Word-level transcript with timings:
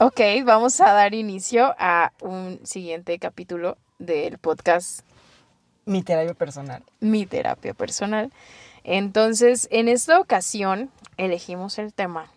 Ok, 0.00 0.20
vamos 0.44 0.80
a 0.80 0.92
dar 0.92 1.14
inicio 1.14 1.74
a 1.78 2.12
un 2.20 2.60
siguiente 2.64 3.18
capítulo 3.18 3.76
del 3.98 4.38
podcast 4.38 5.00
Mi 5.86 6.02
terapia 6.02 6.34
personal. 6.34 6.84
Mi 7.00 7.26
terapia 7.26 7.74
personal. 7.74 8.32
Entonces, 8.84 9.66
en 9.72 9.88
esta 9.88 10.20
ocasión 10.20 10.90
elegimos 11.16 11.78
el 11.78 11.92
tema 11.92 12.30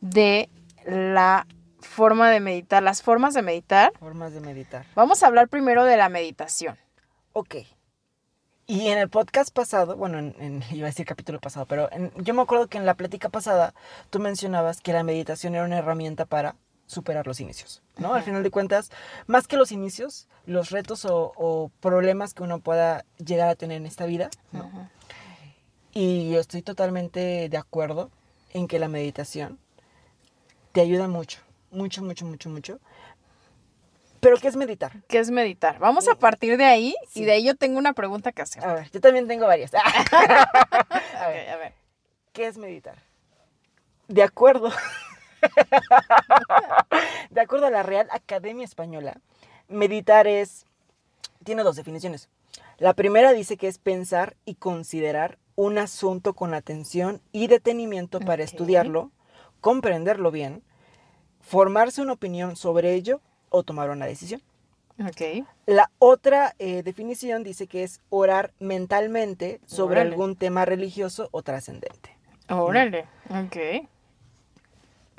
de 0.00 0.48
la 0.86 1.46
forma 1.80 2.30
de 2.30 2.40
meditar, 2.40 2.82
las 2.82 3.02
formas 3.02 3.34
de 3.34 3.42
meditar. 3.42 3.92
Formas 3.98 4.32
de 4.32 4.40
meditar. 4.40 4.86
Vamos 4.94 5.22
a 5.22 5.26
hablar 5.26 5.48
primero 5.48 5.84
de 5.84 5.96
la 5.96 6.08
meditación. 6.08 6.78
Ok. 7.34 7.56
Y 8.66 8.88
en 8.88 8.98
el 8.98 9.08
podcast 9.08 9.54
pasado, 9.54 9.96
bueno, 9.96 10.18
en, 10.18 10.34
en- 10.40 10.64
iba 10.72 10.86
a 10.86 10.90
decir 10.90 11.04
capítulo 11.04 11.38
pasado, 11.38 11.66
pero 11.66 11.92
en- 11.92 12.12
yo 12.16 12.32
me 12.32 12.40
acuerdo 12.42 12.66
que 12.68 12.78
en 12.78 12.86
la 12.86 12.94
plática 12.94 13.28
pasada 13.28 13.74
tú 14.08 14.20
mencionabas 14.20 14.80
que 14.80 14.94
la 14.94 15.02
meditación 15.02 15.54
era 15.54 15.64
una 15.64 15.78
herramienta 15.78 16.24
para 16.24 16.54
superar 16.88 17.26
los 17.28 17.38
inicios, 17.38 17.80
¿no? 17.98 18.14
Al 18.14 18.22
final 18.24 18.42
de 18.42 18.50
cuentas, 18.50 18.90
más 19.28 19.46
que 19.46 19.56
los 19.56 19.70
inicios, 19.70 20.26
los 20.46 20.70
retos 20.70 21.04
o, 21.04 21.32
o 21.36 21.70
problemas 21.80 22.34
que 22.34 22.42
uno 22.42 22.58
pueda 22.58 23.04
llegar 23.24 23.48
a 23.48 23.54
tener 23.54 23.76
en 23.76 23.86
esta 23.86 24.06
vida, 24.06 24.30
¿no? 24.50 24.90
Y 25.92 26.30
yo 26.32 26.40
estoy 26.40 26.62
totalmente 26.62 27.48
de 27.48 27.56
acuerdo 27.56 28.10
en 28.54 28.66
que 28.68 28.78
la 28.78 28.88
meditación 28.88 29.58
te 30.72 30.80
ayuda 30.80 31.08
mucho, 31.08 31.40
mucho, 31.70 32.02
mucho, 32.02 32.24
mucho, 32.24 32.48
mucho. 32.48 32.80
Pero 34.20 34.36
¿qué 34.38 34.48
es 34.48 34.56
meditar? 34.56 34.92
¿Qué 35.08 35.18
es 35.18 35.30
meditar? 35.30 35.78
Vamos 35.78 36.08
a 36.08 36.14
partir 36.16 36.56
de 36.56 36.64
ahí 36.64 36.94
Sí. 37.08 37.20
y 37.22 37.24
de 37.24 37.32
ahí 37.32 37.44
yo 37.44 37.54
tengo 37.54 37.78
una 37.78 37.92
pregunta 37.92 38.32
que 38.32 38.42
hacer. 38.42 38.64
A 38.64 38.72
ver, 38.74 38.90
yo 38.90 39.00
también 39.00 39.28
tengo 39.28 39.46
varias. 39.46 39.72
a 39.74 39.78
Ok, 41.28 41.28
ver, 41.28 41.50
a 41.50 41.56
ver. 41.56 41.72
¿qué 42.32 42.46
es 42.46 42.56
meditar? 42.58 42.96
De 44.08 44.22
acuerdo. 44.22 44.70
de 47.30 47.40
acuerdo 47.40 47.66
a 47.66 47.70
la 47.70 47.82
Real 47.82 48.08
Academia 48.10 48.64
Española, 48.64 49.20
meditar 49.68 50.26
es 50.26 50.66
tiene 51.44 51.62
dos 51.62 51.76
definiciones. 51.76 52.28
La 52.78 52.94
primera 52.94 53.32
dice 53.32 53.56
que 53.56 53.68
es 53.68 53.78
pensar 53.78 54.36
y 54.44 54.54
considerar 54.54 55.38
un 55.56 55.78
asunto 55.78 56.34
con 56.34 56.54
atención 56.54 57.20
y 57.32 57.48
detenimiento 57.48 58.20
para 58.20 58.44
estudiarlo, 58.44 59.10
comprenderlo 59.60 60.30
bien, 60.30 60.62
formarse 61.40 62.02
una 62.02 62.12
opinión 62.12 62.54
sobre 62.54 62.94
ello 62.94 63.20
o 63.48 63.62
tomar 63.62 63.90
una 63.90 64.06
decisión. 64.06 64.42
Ok. 65.00 65.46
La 65.66 65.90
otra 65.98 66.54
eh, 66.58 66.82
definición 66.82 67.44
dice 67.44 67.66
que 67.66 67.82
es 67.82 68.00
orar 68.10 68.52
mentalmente 68.58 69.60
sobre 69.66 70.00
Órale. 70.00 70.10
algún 70.10 70.36
tema 70.36 70.64
religioso 70.64 71.28
o 71.32 71.42
trascendente. 71.42 72.16
Órale. 72.48 73.06
Ok. 73.30 73.88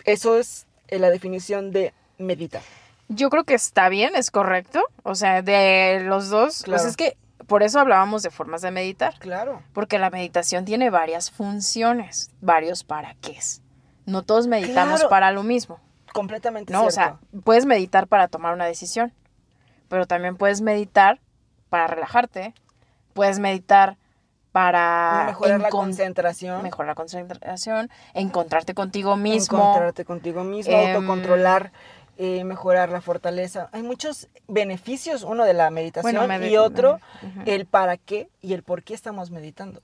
Eso 0.05 0.37
es 0.37 0.67
eh, 0.87 0.99
la 0.99 1.09
definición 1.09 1.71
de 1.71 1.93
meditar. 2.17 2.61
Yo 3.07 3.29
creo 3.29 3.43
que 3.43 3.55
está 3.55 3.89
bien, 3.89 4.15
es 4.15 4.29
correcto. 4.31 4.83
O 5.03 5.15
sea, 5.15 5.41
de 5.41 6.01
los 6.03 6.29
dos, 6.29 6.63
Claro. 6.63 6.77
pues 6.81 6.89
es 6.89 6.97
que 6.97 7.17
por 7.47 7.63
eso 7.63 7.79
hablábamos 7.79 8.21
de 8.21 8.29
formas 8.29 8.61
de 8.61 8.69
meditar. 8.71 9.17
Claro. 9.19 9.63
Porque 9.73 9.97
la 9.97 10.09
meditación 10.11 10.65
tiene 10.65 10.89
varias 10.91 11.31
funciones, 11.31 12.29
varios 12.41 12.83
para 12.83 13.15
qué. 13.15 13.39
No 14.05 14.23
todos 14.23 14.47
meditamos 14.47 14.99
Claro. 14.99 15.09
para 15.09 15.31
lo 15.31 15.43
mismo. 15.43 15.79
Completamente 16.13 16.73
No, 16.73 16.85
o 16.85 16.91
sea, 16.91 17.17
puedes 17.43 17.65
meditar 17.65 18.07
para 18.07 18.27
tomar 18.27 18.53
una 18.53 18.65
decisión, 18.65 19.13
pero 19.87 20.05
también 20.07 20.37
puedes 20.37 20.61
meditar 20.61 21.19
para 21.69 21.87
relajarte, 21.87 22.53
puedes 23.13 23.37
meditar 23.39 23.97
para 24.51 25.25
mejorar 25.27 25.59
la 25.61 25.69
concentración, 25.69 26.63
mejorar 26.63 26.87
la 26.89 26.95
concentración, 26.95 27.89
encontrarte 28.13 28.73
contigo 28.73 29.15
mismo. 29.15 29.57
encontrarte 29.59 30.05
contigo 30.05 30.43
mismo, 30.43 30.73
Em, 30.73 30.87
autocontrolar, 30.95 31.71
eh, 32.17 32.43
mejorar 32.43 32.89
la 32.89 33.01
fortaleza. 33.01 33.69
Hay 33.71 33.83
muchos 33.83 34.27
beneficios, 34.47 35.23
uno 35.23 35.45
de 35.45 35.53
la 35.53 35.69
meditación 35.69 36.13
Bueno, 36.13 36.27
me 36.27 36.39
de- 36.39 36.49
y 36.49 36.57
otro 36.57 36.99
el 37.45 37.65
para 37.65 37.97
qué 37.97 38.29
y 38.41 38.53
el 38.53 38.63
por 38.63 38.83
qué 38.83 38.93
estamos 38.93 39.29
meditando. 39.31 39.81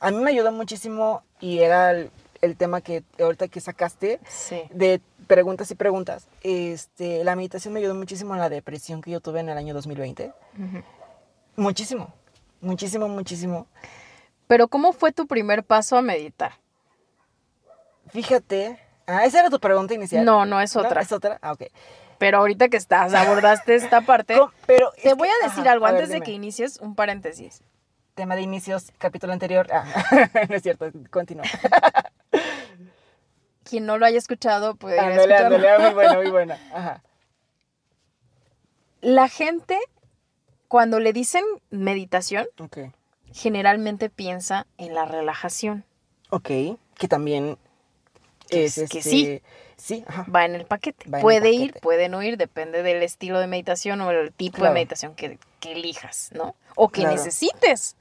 A 0.00 0.10
mí 0.10 0.16
me 0.18 0.30
ayudó 0.30 0.50
muchísimo 0.52 1.22
y 1.40 1.60
era 1.60 1.92
el, 1.92 2.10
el 2.42 2.56
tema 2.56 2.80
que 2.80 3.04
ahorita 3.20 3.48
que 3.48 3.60
sacaste 3.60 4.18
Sí. 4.28 4.62
de 4.70 5.00
preguntas 5.26 5.70
y 5.70 5.74
preguntas. 5.74 6.26
Este, 6.42 7.22
la 7.22 7.36
meditación 7.36 7.72
me 7.74 7.80
ayudó 7.80 7.94
muchísimo 7.94 8.34
en 8.34 8.40
la 8.40 8.48
depresión 8.48 9.00
que 9.02 9.10
yo 9.12 9.20
tuve 9.20 9.40
en 9.40 9.50
el 9.50 9.56
año 9.58 9.72
2020. 9.74 10.32
Ujú. 10.58 10.82
Muchísimo, 11.56 12.12
muchísimo, 12.60 13.08
muchísimo. 13.08 13.66
Pero 14.50 14.66
¿cómo 14.66 14.92
fue 14.92 15.12
tu 15.12 15.28
primer 15.28 15.62
paso 15.62 15.96
a 15.96 16.02
meditar? 16.02 16.54
Fíjate, 18.08 18.80
ah, 19.06 19.24
esa 19.24 19.38
era 19.38 19.48
tu 19.48 19.60
pregunta 19.60 19.94
inicial. 19.94 20.24
No, 20.24 20.44
no 20.44 20.60
es 20.60 20.74
otra. 20.74 21.02
¿Es 21.02 21.12
otra? 21.12 21.38
Ah, 21.40 21.52
ok. 21.52 21.66
Pero 22.18 22.38
ahorita 22.38 22.68
que 22.68 22.76
estás, 22.76 23.14
abordaste 23.14 23.76
esta 23.76 24.00
parte, 24.06 24.36
Pero 24.66 24.90
te 25.00 25.14
voy 25.14 25.28
que- 25.28 25.34
a 25.34 25.46
decir 25.46 25.60
ajá, 25.60 25.70
algo 25.70 25.86
a 25.86 25.92
ver, 25.92 26.02
antes 26.02 26.12
de 26.12 26.20
que 26.22 26.32
inicies, 26.32 26.78
un 26.80 26.96
paréntesis. 26.96 27.62
Tema 28.16 28.34
de 28.34 28.42
inicios, 28.42 28.90
capítulo 28.98 29.32
anterior. 29.32 29.68
Ah, 29.72 29.84
no 30.48 30.56
es 30.56 30.62
cierto, 30.64 30.90
continúa. 31.10 31.44
Quien 33.62 33.86
no 33.86 33.98
lo 33.98 34.06
haya 34.06 34.18
escuchado 34.18 34.74
puede 34.74 34.96
ir 34.96 35.30
a 35.30 35.46
ah, 35.46 35.48
muy 35.80 35.94
buena, 35.94 36.14
muy 36.14 36.30
buena. 36.32 36.58
Ajá. 36.72 37.04
La 39.00 39.28
gente, 39.28 39.78
cuando 40.66 40.98
le 40.98 41.12
dicen 41.12 41.44
meditación, 41.70 42.48
Ok. 42.58 42.78
Generalmente 43.32 44.10
piensa 44.10 44.66
en 44.78 44.94
la 44.94 45.04
relajación. 45.04 45.84
Ok, 46.30 46.48
que 46.96 47.08
también 47.08 47.58
es, 48.50 48.78
es- 48.78 48.90
que 48.90 48.98
este, 48.98 49.10
sí. 49.10 49.42
Sí, 49.76 50.04
ajá. 50.06 50.26
Va 50.30 50.44
en 50.44 50.54
el 50.56 50.66
paquete. 50.66 51.06
El 51.10 51.22
puede 51.22 51.52
ir, 51.52 51.72
puede 51.80 52.10
no 52.10 52.22
ir, 52.22 52.36
depende 52.36 52.82
del 52.82 53.02
estilo 53.02 53.40
de 53.40 53.46
meditación 53.46 54.02
o 54.02 54.10
el 54.10 54.30
tipo 54.30 54.58
Claro. 54.58 54.74
de 54.74 54.74
meditación 54.74 55.14
que, 55.14 55.38
que 55.58 55.72
elijas, 55.72 56.28
¿no? 56.34 56.54
O 56.76 56.90
que 56.90 57.00
Claro. 57.00 57.16
necesites. 57.16 57.96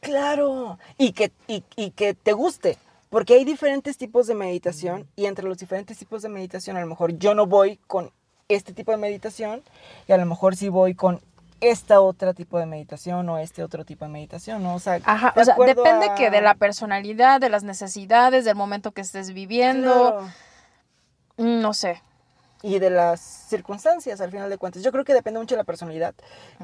Claro, 0.00 0.78
y 0.98 1.12
que, 1.12 1.30
y, 1.46 1.62
y 1.76 1.90
que 1.90 2.14
te 2.14 2.32
guste, 2.32 2.78
porque 3.10 3.34
hay 3.34 3.44
diferentes 3.44 3.98
tipos 3.98 4.26
de 4.26 4.34
meditación 4.34 5.06
y 5.14 5.26
entre 5.26 5.44
los 5.46 5.58
diferentes 5.58 5.98
tipos 5.98 6.22
de 6.22 6.30
meditación 6.30 6.76
a 6.76 6.80
lo 6.80 6.86
mejor 6.86 7.18
yo 7.18 7.34
no 7.34 7.44
voy 7.46 7.76
con 7.86 8.10
este 8.48 8.72
tipo 8.72 8.92
de 8.92 8.96
meditación 8.96 9.62
y 10.08 10.12
a 10.12 10.16
lo 10.16 10.24
mejor 10.26 10.56
sí 10.56 10.70
voy 10.70 10.94
con 10.94 11.20
esta 11.60 12.00
otra 12.00 12.32
tipo 12.34 12.58
de 12.58 12.66
meditación 12.66 13.28
o 13.28 13.38
este 13.38 13.62
otro 13.62 13.84
tipo 13.84 14.04
de 14.04 14.10
meditación, 14.10 14.62
¿no? 14.62 14.74
O 14.74 14.78
sea, 14.78 14.98
Ajá, 15.04 15.32
de 15.34 15.40
o 15.40 15.44
sea, 15.44 15.54
acuerdo 15.54 15.82
depende 15.82 16.06
a- 16.10 16.14
que 16.14 16.30
de 16.30 16.40
la 16.40 16.54
personalidad, 16.54 17.40
de 17.40 17.48
las 17.50 17.62
necesidades, 17.64 18.44
del 18.44 18.54
momento 18.56 18.92
que 18.92 19.00
estés 19.02 19.32
viviendo, 19.34 19.90
Claro, 20.12 20.28
mm, 21.36 21.60
no 21.60 21.74
sé. 21.74 22.02
y 22.62 22.78
de 22.78 22.90
las 22.90 23.20
circunstancias 23.20 24.20
al 24.20 24.30
final 24.30 24.50
de 24.50 24.58
cuentas. 24.58 24.82
Yo 24.82 24.92
creo 24.92 25.04
que 25.04 25.14
depende 25.14 25.40
mucho 25.40 25.54
de 25.54 25.60
la 25.60 25.64
personalidad, 25.64 26.14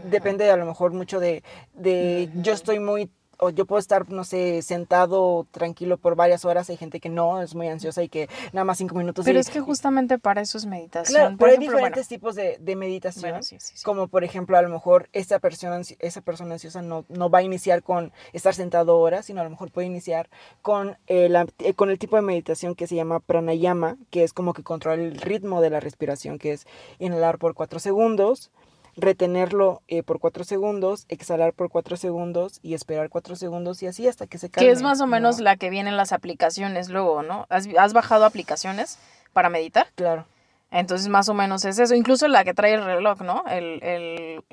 depende 0.04 0.50
a 0.50 0.56
lo 0.56 0.66
mejor 0.66 0.92
mucho 0.92 1.20
de, 1.20 1.42
de 1.72 2.30
yo 2.34 2.52
estoy 2.52 2.78
muy 2.80 3.10
o 3.38 3.50
yo 3.50 3.66
puedo 3.66 3.78
estar, 3.80 4.08
no 4.10 4.24
sé, 4.24 4.62
sentado 4.62 5.46
tranquilo 5.50 5.96
por 5.98 6.16
varias 6.16 6.44
horas. 6.44 6.70
Hay 6.70 6.76
gente 6.76 7.00
que 7.00 7.08
no, 7.08 7.42
es 7.42 7.54
muy 7.54 7.68
ansiosa 7.68 8.02
y 8.02 8.08
que 8.08 8.28
nada 8.52 8.64
más 8.64 8.78
cinco 8.78 8.94
minutos. 8.94 9.24
Pero 9.24 9.38
y- 9.38 9.40
es 9.40 9.50
que 9.50 9.60
justamente 9.60 10.18
para 10.18 10.40
eso 10.40 10.58
es 10.58 10.66
meditación. 10.66 11.14
Claro, 11.14 11.30
Por 11.36 11.38
pero 11.38 11.50
hay 11.52 11.56
bueno, 11.58 11.72
diferentes 11.72 12.08
tipos 12.08 12.34
de, 12.34 12.56
de 12.60 12.76
meditación. 12.76 13.22
bueno, 13.22 13.42
sí, 13.42 13.56
sí, 13.60 13.76
sí. 13.76 13.84
Como 13.84 14.08
por 14.08 14.24
ejemplo, 14.24 14.56
a 14.56 14.62
lo 14.62 14.68
mejor 14.68 15.08
esta 15.12 15.38
persona, 15.38 15.80
esa 15.98 16.20
persona 16.20 16.54
ansiosa 16.54 16.82
no, 16.82 17.04
no 17.08 17.30
va 17.30 17.38
a 17.38 17.42
iniciar 17.42 17.82
con 17.82 18.12
estar 18.32 18.54
sentado 18.54 18.98
horas, 18.98 19.26
sino 19.26 19.40
a 19.40 19.44
lo 19.44 19.50
mejor 19.50 19.70
puede 19.70 19.86
iniciar 19.86 20.28
con, 20.62 20.96
eh, 21.06 21.28
la- 21.28 21.46
eh, 21.58 21.74
con 21.74 21.90
el 21.90 21.98
tipo 21.98 22.16
de 22.16 22.22
meditación 22.22 22.74
que 22.74 22.86
se 22.86 22.94
llama 22.96 23.20
pranayama, 23.20 23.96
que 24.10 24.22
es 24.24 24.32
como 24.32 24.52
que 24.54 24.62
controla 24.62 25.02
el 25.02 25.20
ritmo 25.20 25.60
de 25.60 25.70
la 25.70 25.80
respiración, 25.80 26.38
que 26.38 26.52
es 26.52 26.66
inhalar 26.98 27.38
por 27.38 27.54
cuatro 27.54 27.78
segundos, 27.78 28.50
retenerlo 28.96 29.82
eh, 29.88 30.02
por 30.02 30.18
cuatro 30.20 30.42
segundos, 30.44 31.04
exhalar 31.08 31.52
por 31.52 31.68
cuatro 31.70 31.96
segundos 31.96 32.60
y 32.62 32.74
esperar 32.74 33.10
cuatro 33.10 33.36
segundos 33.36 33.82
y 33.82 33.86
así 33.86 34.08
hasta 34.08 34.26
que 34.26 34.38
se 34.38 34.48
calme. 34.50 34.66
Que 34.66 34.72
es 34.72 34.82
más 34.82 35.00
o 35.00 35.06
menos 35.06 35.38
¿no? 35.38 35.44
la 35.44 35.56
que 35.56 35.70
viene 35.70 35.90
en 35.90 35.96
las 35.96 36.12
aplicaciones 36.12 36.88
luego, 36.88 37.22
¿no? 37.22 37.46
¿Has, 37.50 37.68
has 37.78 37.92
bajado 37.92 38.24
aplicaciones 38.24 38.98
para 39.32 39.50
meditar? 39.50 39.88
Claro. 39.94 40.24
Entonces 40.70 41.08
más 41.08 41.28
o 41.28 41.34
menos 41.34 41.64
es 41.64 41.78
eso. 41.78 41.94
Incluso 41.94 42.26
la 42.28 42.42
que 42.44 42.54
trae 42.54 42.74
el 42.74 42.84
reloj, 42.84 43.20
¿no? 43.20 43.44
El, 43.48 43.82
el... 43.82 44.44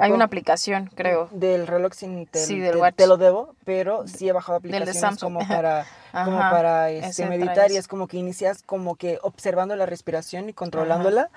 Hay 0.00 0.12
una 0.12 0.24
aplicación, 0.24 0.88
creo. 0.94 1.28
Del 1.32 1.66
reloj 1.66 1.92
sin 1.94 2.26
te, 2.26 2.38
Sí, 2.38 2.58
del 2.58 2.72
te- 2.74 2.78
watch. 2.78 2.94
te 2.94 3.06
lo 3.06 3.16
debo, 3.16 3.54
pero 3.64 4.06
sí 4.06 4.28
he 4.28 4.32
bajado 4.32 4.60
Del 4.60 4.70
de 4.70 4.78
aplicaciones 4.78 5.20
como 5.20 5.40
para, 5.48 5.84
como 6.12 6.38
Ajá, 6.40 6.50
para 6.50 6.90
este, 6.90 7.26
meditar 7.26 7.70
y 7.70 7.76
es 7.76 7.88
como 7.88 8.06
que 8.06 8.16
inicias 8.16 8.62
como 8.62 8.94
que 8.94 9.18
observando 9.22 9.76
la 9.76 9.84
respiración 9.84 10.48
y 10.48 10.52
controlándola. 10.52 11.28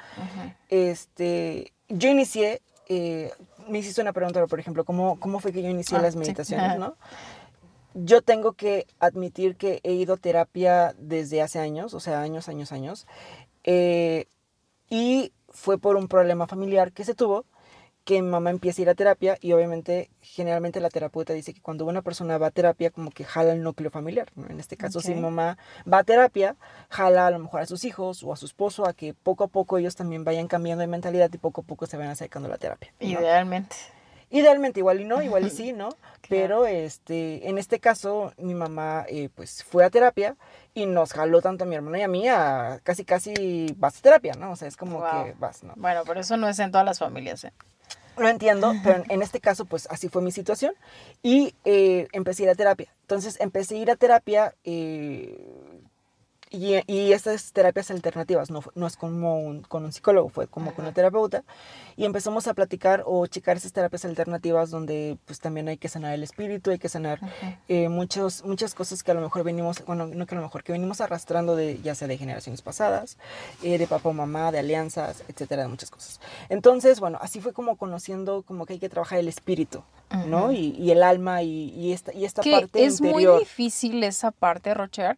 Este, 0.69 1.73
yo 1.89 2.09
inicié, 2.09 2.61
eh, 2.89 3.31
me 3.67 3.79
hiciste 3.79 4.01
una 4.01 4.13
pregunta, 4.13 4.45
por 4.47 4.59
ejemplo, 4.59 4.85
¿cómo, 4.85 5.19
cómo 5.19 5.39
fue 5.39 5.51
que 5.51 5.61
yo 5.61 5.69
inicié 5.69 5.97
Ah, 5.97 6.01
las 6.01 6.15
meditaciones, 6.15 6.79
no? 6.79 6.95
Yo 7.93 8.21
tengo 8.21 8.53
que 8.53 8.85
admitir 8.99 9.55
que 9.55 9.79
he 9.83 9.93
ido 9.93 10.15
a 10.15 10.17
terapia 10.17 10.93
desde 10.99 11.41
hace 11.41 11.59
años, 11.59 11.93
o 11.93 11.99
sea, 11.99 12.21
años, 12.21 12.47
años, 12.47 12.71
años. 12.71 13.07
eh, 13.63 14.25
y 14.89 15.33
fue 15.49 15.77
por 15.77 15.95
un 15.97 16.07
problema 16.07 16.47
familiar 16.47 16.91
que 16.93 17.03
se 17.03 17.13
tuvo. 17.15 17.45
Que 18.07 18.21
mi 18.21 18.29
mamá 18.29 18.51
empiece 18.51 18.81
a 18.81 18.83
ir 18.83 18.89
a 18.89 18.95
terapia 18.95 19.37
y 19.41 19.51
obviamente 19.51 20.09
generalmente 20.21 20.79
la 20.79 20.89
terapeuta 20.89 21.33
dice 21.33 21.53
que 21.53 21.61
cuando 21.61 21.85
una 21.85 22.01
persona 22.01 22.37
va 22.37 22.47
a 22.47 22.51
terapia 22.51 22.89
como 22.89 23.11
que 23.11 23.25
jala 23.25 23.51
el 23.51 23.61
núcleo 23.61 23.91
familiar, 23.91 24.29
¿no? 24.35 24.47
En 24.47 24.61
este 24.61 24.77
caso 24.77 25.01
si 25.01 25.13
mi 25.13 25.19
mamá 25.19 25.57
va 25.91 25.97
a 25.97 26.03
terapia, 26.05 26.55
jala 26.87 27.27
a 27.27 27.31
lo 27.31 27.39
mejor 27.39 27.59
a 27.59 27.65
sus 27.65 27.83
hijos 27.83 28.23
o 28.23 28.31
a 28.31 28.37
su 28.37 28.45
esposo 28.45 28.87
a 28.87 28.93
que 28.93 29.13
poco 29.13 29.43
a 29.43 29.47
poco 29.47 29.77
ellos 29.77 29.97
también 29.97 30.23
vayan 30.23 30.47
cambiando 30.47 30.79
de 30.83 30.87
mentalidad 30.87 31.29
y 31.33 31.37
poco 31.37 31.59
a 31.59 31.63
poco 31.65 31.85
se 31.85 31.97
vayan 31.97 32.13
acercando 32.13 32.47
a 32.47 32.51
la 32.51 32.57
terapia. 32.57 32.93
Idealmente. 33.01 33.75
Idealmente, 34.29 34.79
igual 34.79 35.01
y 35.01 35.05
no, 35.05 35.21
igual 35.21 35.45
y 35.45 35.49
sí, 35.57 35.73
¿no? 35.73 35.89
Pero 36.29 36.65
este, 36.65 37.49
en 37.49 37.57
este 37.57 37.81
caso, 37.81 38.31
mi 38.37 38.53
mamá 38.53 39.05
eh, 39.09 39.27
pues 39.35 39.65
fue 39.65 39.83
a 39.83 39.89
terapia 39.89 40.37
y 40.73 40.85
nos 40.85 41.11
jaló 41.11 41.41
tanto 41.41 41.65
a 41.65 41.67
mi 41.67 41.75
hermano 41.75 41.97
y 41.97 42.03
a 42.03 42.07
mí 42.07 42.25
a 42.29 42.79
casi 42.83 43.03
casi 43.03 43.75
vas 43.75 43.97
a 43.97 44.01
terapia, 44.01 44.31
¿no? 44.39 44.51
O 44.51 44.55
sea, 44.55 44.69
es 44.69 44.77
como 44.77 45.03
que 45.03 45.35
vas, 45.37 45.61
¿no? 45.65 45.73
Bueno, 45.75 46.03
pero 46.07 46.21
eso 46.21 46.37
no 46.37 46.47
es 46.47 46.57
en 46.59 46.71
todas 46.71 46.85
las 46.85 46.99
familias, 46.99 47.43
¿eh? 47.43 47.51
Lo 48.17 48.27
entiendo, 48.27 48.73
pero 48.83 49.03
en 49.09 49.21
este 49.21 49.39
caso, 49.39 49.65
pues 49.65 49.87
así 49.91 50.09
fue 50.09 50.23
mi 50.23 50.31
situación 50.31 50.73
y 51.21 51.53
eh, 51.65 52.07
empecé 52.13 52.43
a 52.43 52.45
ir 52.45 52.49
a 52.49 52.55
terapia. 52.55 52.93
Entonces, 53.01 53.39
empecé 53.39 53.75
a 53.75 53.77
ir 53.77 53.91
a 53.91 53.95
terapia 53.95 54.55
eh, 54.63 55.37
y, 56.49 56.75
y, 56.87 57.11
estas 57.11 57.51
terapias 57.51 57.91
alternativas, 57.91 58.49
no, 58.49 58.63
no 58.75 58.87
es 58.87 58.95
como 58.95 59.39
un, 59.39 59.63
con 59.63 59.83
un 59.83 59.91
psicólogo, 59.91 60.29
fue 60.29 60.47
como 60.47 60.73
con 60.73 60.85
una 60.85 60.93
terapeuta. 60.93 61.43
Y 61.97 62.05
empezamos 62.05 62.47
a 62.47 62.53
platicar 62.53 63.03
o 63.05 63.25
checar 63.27 63.57
esas 63.57 63.73
terapias 63.73 64.05
alternativas 64.05 64.69
donde 64.69 65.17
pues 65.25 65.39
también 65.39 65.67
hay 65.67 65.77
que 65.77 65.89
sanar 65.89 66.13
el 66.13 66.23
espíritu, 66.23 66.71
hay 66.71 66.79
que 66.79 66.89
sanar 66.89 67.19
eh, 67.67 67.89
muchos, 67.89 68.43
muchas 68.45 68.73
cosas 68.75 69.03
que 69.03 69.11
a 69.11 69.13
lo 69.13 69.21
mejor 69.21 69.43
venimos, 69.43 69.83
bueno, 69.85 70.07
no 70.07 70.25
que 70.25 70.35
a 70.35 70.37
lo 70.37 70.43
mejor, 70.43 70.63
que 70.63 70.71
venimos 70.71 71.01
arrastrando 71.01 71.55
de 71.55 71.81
ya 71.81 71.95
sea 71.95 72.07
de 72.07 72.17
generaciones 72.17 72.61
pasadas, 72.61 73.17
eh, 73.63 73.77
de 73.77 73.87
papá 73.87 74.09
o 74.09 74.13
mamá, 74.13 74.51
de 74.51 74.59
alianzas, 74.59 75.23
etcétera, 75.27 75.63
de 75.63 75.67
muchas 75.69 75.89
cosas. 75.89 76.21
Entonces, 76.49 76.99
bueno, 76.99 77.17
así 77.21 77.41
fue 77.41 77.51
como 77.51 77.75
conociendo 77.75 78.43
como 78.43 78.65
que 78.65 78.73
hay 78.73 78.79
que 78.79 78.89
trabajar 78.89 79.19
el 79.19 79.27
espíritu, 79.27 79.83
¿no? 80.27 80.51
Y, 80.51 80.75
y, 80.77 80.91
el 80.91 81.03
alma 81.03 81.41
y, 81.41 81.71
y 81.71 81.91
esta, 81.91 82.13
y 82.13 82.23
esta 82.23 82.41
que 82.41 82.51
parte 82.51 82.85
es 82.85 83.01
interior. 83.01 83.33
muy 83.33 83.39
difícil 83.39 84.03
esa 84.03 84.31
parte, 84.31 84.73
Rocher 84.73 85.17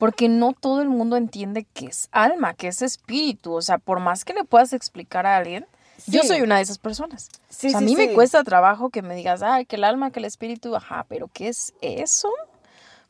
porque 0.00 0.30
no 0.30 0.54
todo 0.58 0.80
el 0.80 0.88
mundo 0.88 1.18
entiende 1.18 1.66
que 1.74 1.84
es 1.84 2.08
alma, 2.10 2.54
que 2.54 2.68
es 2.68 2.80
espíritu. 2.80 3.52
O 3.52 3.60
sea, 3.60 3.76
por 3.76 4.00
más 4.00 4.24
que 4.24 4.32
le 4.32 4.44
puedas 4.44 4.72
explicar 4.72 5.26
a 5.26 5.36
alguien, 5.36 5.66
sí. 5.98 6.12
yo 6.12 6.22
soy 6.22 6.40
una 6.40 6.56
de 6.56 6.62
esas 6.62 6.78
personas. 6.78 7.28
Sí, 7.50 7.66
o 7.66 7.70
sea, 7.70 7.80
a 7.80 7.82
mí 7.82 7.94
me 7.94 8.14
cuesta 8.14 8.42
trabajo 8.42 8.88
que 8.88 9.02
me 9.02 9.14
digas, 9.14 9.42
ay, 9.42 9.66
que 9.66 9.76
el 9.76 9.84
alma, 9.84 10.10
que 10.10 10.20
el 10.20 10.24
espíritu, 10.24 10.74
ajá, 10.74 11.04
pero 11.06 11.28
¿qué 11.30 11.48
es 11.48 11.74
eso? 11.82 12.32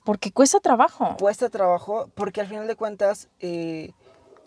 Porque 0.03 0.33
cuesta 0.33 0.59
trabajo. 0.59 1.17
Cuesta 1.17 1.49
trabajo, 1.49 2.11
porque 2.17 2.41
al 2.41 2.49
final 2.49 2.67
de 2.67 2.75
cuentas... 2.75 3.29
Eh, 3.39 3.93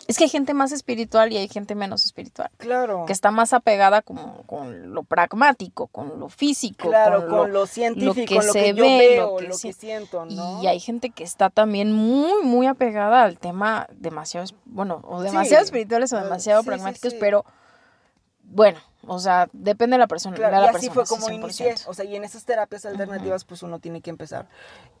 es 0.06 0.18
que 0.18 0.24
hay 0.24 0.30
gente 0.30 0.54
más 0.54 0.72
espiritual 0.72 1.32
y 1.32 1.36
hay 1.36 1.48
gente 1.48 1.74
menos 1.74 2.04
espiritual. 2.04 2.50
Claro. 2.58 3.04
Que 3.06 3.12
está 3.12 3.30
más 3.30 3.52
apegada 3.52 4.02
como 4.02 4.42
con 4.46 4.92
lo 4.94 5.02
pragmático, 5.02 5.86
con 5.88 6.18
lo 6.20 6.28
físico. 6.28 6.88
Claro, 6.88 7.20
con, 7.20 7.28
con 7.30 7.52
lo, 7.52 7.60
lo, 7.60 7.66
científico, 7.66 8.34
lo 8.34 8.40
que 8.40 8.46
lo 8.46 8.52
se 8.52 8.62
que 8.62 8.74
yo 8.74 8.82
ve, 8.84 8.98
veo, 8.98 9.30
lo 9.32 9.36
que, 9.36 9.48
lo 9.48 9.58
que 9.58 9.72
siento, 9.72 10.26
¿no? 10.26 10.62
Y 10.62 10.66
hay 10.66 10.80
gente 10.80 11.10
que 11.10 11.24
está 11.24 11.50
también 11.50 11.92
muy, 11.92 12.42
muy 12.44 12.66
apegada 12.66 13.22
al 13.22 13.38
tema 13.38 13.86
demasiado, 13.92 14.46
bueno, 14.64 15.00
o 15.04 15.22
demasiado 15.22 15.62
Sí. 15.64 15.66
espirituales 15.66 16.12
o 16.12 16.16
demasiado 16.16 16.60
Sí, 16.60 16.64
sí, 16.64 16.68
pragmáticos, 16.68 17.12
sí. 17.12 17.18
pero 17.20 17.44
bueno, 18.54 18.78
o 19.06 19.18
sea, 19.18 19.48
depende 19.52 19.94
de 19.94 19.98
la 19.98 20.06
persona. 20.06 20.34
Claro, 20.36 20.54
de 20.54 20.60
la 20.62 20.66
y 20.72 20.74
así 20.76 20.88
persona, 20.88 21.06
fue 21.06 21.16
como 21.18 21.30
inicié. 21.30 21.74
100%. 21.74 21.84
O 21.88 21.94
sea, 21.94 22.04
y 22.06 22.16
en 22.16 22.24
esas 22.24 22.44
terapias 22.44 22.86
alternativas, 22.86 23.44
pues 23.44 23.62
uno 23.62 23.78
tiene 23.80 24.00
que 24.00 24.08
empezar 24.10 24.46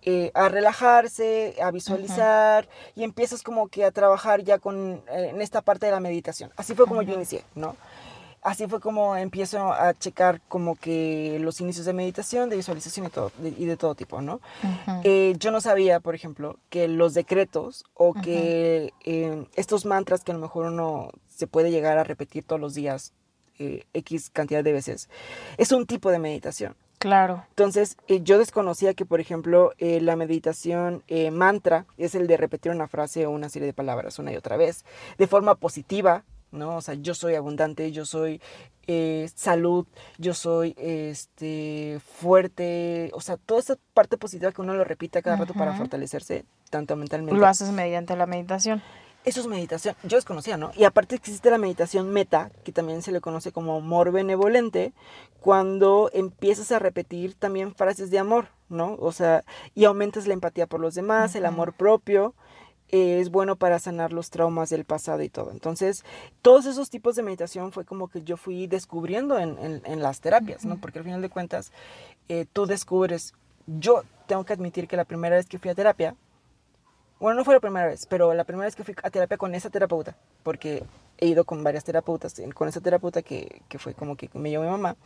eh, 0.02 0.30
a 0.34 0.48
relajarse, 0.50 1.56
a 1.62 1.70
visualizar, 1.70 2.68
y 2.94 3.04
empiezas 3.04 3.42
como 3.42 3.68
que 3.68 3.84
a 3.84 3.90
trabajar 3.90 4.42
ya 4.42 4.58
con 4.58 5.02
eh, 5.10 5.30
en 5.30 5.40
esta 5.40 5.62
parte 5.62 5.86
de 5.86 5.92
la 5.92 6.00
meditación. 6.00 6.50
Así 6.56 6.74
fue 6.74 6.86
como 6.86 7.00
yo 7.02 7.14
inicié, 7.14 7.44
¿no? 7.54 7.76
Así 8.42 8.66
fue 8.66 8.78
como 8.78 9.16
empiezo 9.16 9.72
a 9.72 9.94
checar 9.94 10.42
como 10.48 10.76
que 10.76 11.38
los 11.40 11.62
inicios 11.62 11.86
de 11.86 11.94
meditación, 11.94 12.50
de 12.50 12.56
visualización 12.56 13.06
y, 13.06 13.08
todo, 13.08 13.32
de- 13.38 13.54
y 13.56 13.64
de 13.64 13.78
todo 13.78 13.94
tipo, 13.94 14.20
¿no? 14.20 14.42
Eh, 15.02 15.34
yo 15.38 15.50
no 15.50 15.62
sabía, 15.62 15.98
por 16.00 16.14
ejemplo, 16.14 16.58
que 16.68 16.86
los 16.86 17.14
decretos 17.14 17.84
o 17.94 18.12
que 18.12 18.92
eh, 19.06 19.46
estos 19.54 19.86
mantras 19.86 20.24
que 20.24 20.32
a 20.32 20.34
lo 20.34 20.40
mejor 20.42 20.66
uno 20.66 21.08
se 21.26 21.46
puede 21.46 21.70
llegar 21.70 21.96
a 21.96 22.04
repetir 22.04 22.44
todos 22.44 22.60
los 22.60 22.74
días 22.74 23.14
eh, 23.58 23.84
X 23.94 24.30
cantidad 24.30 24.64
de 24.64 24.72
veces, 24.72 25.08
es 25.56 25.72
un 25.72 25.86
tipo 25.86 26.10
de 26.10 26.18
meditación. 26.18 26.76
Claro. 27.04 27.44
Entonces, 27.50 27.98
eh, 28.08 28.22
yo 28.22 28.38
desconocía 28.38 28.94
que, 28.94 29.04
por 29.04 29.20
ejemplo, 29.20 29.72
eh, 29.76 30.00
la 30.00 30.16
meditación 30.16 31.02
eh, 31.06 31.30
mantra 31.30 31.84
es 31.98 32.14
el 32.14 32.26
de 32.26 32.38
repetir 32.38 32.72
una 32.72 32.88
frase 32.88 33.26
o 33.26 33.30
una 33.30 33.50
serie 33.50 33.66
de 33.66 33.74
palabras 33.74 34.18
una 34.18 34.32
y 34.32 34.36
otra 34.36 34.56
vez, 34.56 34.86
de 35.18 35.26
forma 35.26 35.54
positiva, 35.56 36.24
¿no? 36.50 36.76
O 36.76 36.80
sea, 36.80 36.94
yo 36.94 37.14
soy 37.14 37.34
abundante, 37.34 37.92
yo 37.92 38.06
soy 38.06 38.40
eh, 38.86 39.28
salud, 39.34 39.86
yo 40.16 40.32
soy 40.32 40.74
este, 40.78 42.00
fuerte, 42.02 43.10
o 43.12 43.20
sea, 43.20 43.36
toda 43.36 43.60
esa 43.60 43.76
parte 43.92 44.16
positiva 44.16 44.52
que 44.52 44.62
uno 44.62 44.72
lo 44.72 44.84
repita 44.84 45.20
cada 45.20 45.36
rato 45.36 45.52
para 45.52 45.74
fortalecerse, 45.74 46.46
tanto 46.70 46.96
mentalmente. 46.96 47.38
Lo 47.38 47.46
haces 47.46 47.70
mediante 47.70 48.16
la 48.16 48.24
meditación. 48.24 48.82
Eso 49.24 49.40
es 49.40 49.46
meditación. 49.46 49.96
Yo 50.02 50.16
desconocía, 50.18 50.56
¿no? 50.58 50.70
Y 50.76 50.84
aparte 50.84 51.14
existe 51.14 51.50
la 51.50 51.56
meditación 51.58 52.10
meta, 52.10 52.50
que 52.62 52.72
también 52.72 53.00
se 53.02 53.10
le 53.10 53.20
conoce 53.22 53.52
como 53.52 53.76
amor 53.76 54.12
benevolente, 54.12 54.92
cuando 55.40 56.10
empiezas 56.12 56.72
a 56.72 56.78
repetir 56.78 57.34
también 57.34 57.74
frases 57.74 58.10
de 58.10 58.18
amor, 58.18 58.48
¿no? 58.68 58.96
O 59.00 59.12
sea, 59.12 59.42
y 59.74 59.84
aumentas 59.84 60.26
la 60.26 60.34
empatía 60.34 60.66
por 60.66 60.80
los 60.80 60.94
demás, 60.94 61.34
el 61.34 61.46
amor 61.46 61.72
propio. 61.72 62.34
eh, 62.90 63.18
es 63.18 63.30
bueno 63.30 63.56
para 63.56 63.78
sanar 63.78 64.12
los 64.12 64.28
traumas 64.30 64.68
del 64.68 64.84
pasado 64.84 65.22
y 65.22 65.28
todo. 65.30 65.50
Entonces, 65.50 66.04
todos 66.42 66.66
esos 66.66 66.90
tipos 66.90 67.16
de 67.16 67.22
meditación 67.22 67.72
fue 67.72 67.84
como 67.86 68.08
que 68.08 68.22
yo 68.22 68.36
fui 68.36 68.66
descubriendo 68.66 69.38
en, 69.38 69.58
en- 69.58 69.82
en 69.86 70.02
las 70.02 70.20
terapias, 70.20 70.64
¿no? 70.66 70.76
Porque 70.76 70.98
al 70.98 71.04
final 71.04 71.22
de 71.22 71.30
cuentas, 71.30 71.72
eh, 72.28 72.44
tú 72.52 72.66
descubres, 72.66 73.32
yo 73.66 74.02
tengo 74.28 74.44
que 74.44 74.52
admitir 74.52 74.86
que 74.86 74.96
la 74.98 75.06
primera 75.06 75.34
vez 75.34 75.46
que 75.46 75.58
fui 75.58 75.70
a 75.70 75.74
terapia, 75.74 76.14
bueno, 77.20 77.38
no 77.38 77.44
fue 77.44 77.54
la 77.54 77.60
primera 77.60 77.86
vez, 77.86 78.06
pero 78.06 78.34
la 78.34 78.44
primera 78.44 78.66
vez 78.66 78.76
que 78.76 78.84
fui 78.84 78.94
a 79.02 79.10
terapia 79.10 79.36
con 79.38 79.54
esa 79.54 79.70
terapeuta, 79.70 80.16
porque 80.42 80.84
he 81.18 81.26
ido 81.26 81.44
con 81.44 81.62
varias 81.64 81.84
terapeutas, 81.84 82.38
eh, 82.38 82.52
con 82.52 82.68
esa 82.68 82.80
terapeuta 82.80 83.22
que, 83.22 83.62
que 83.68 83.78
fue 83.78 83.94
como 83.94 84.16
que 84.16 84.28
me 84.34 84.50
llevó 84.50 84.64
mi 84.64 84.70
mamá, 84.70 84.96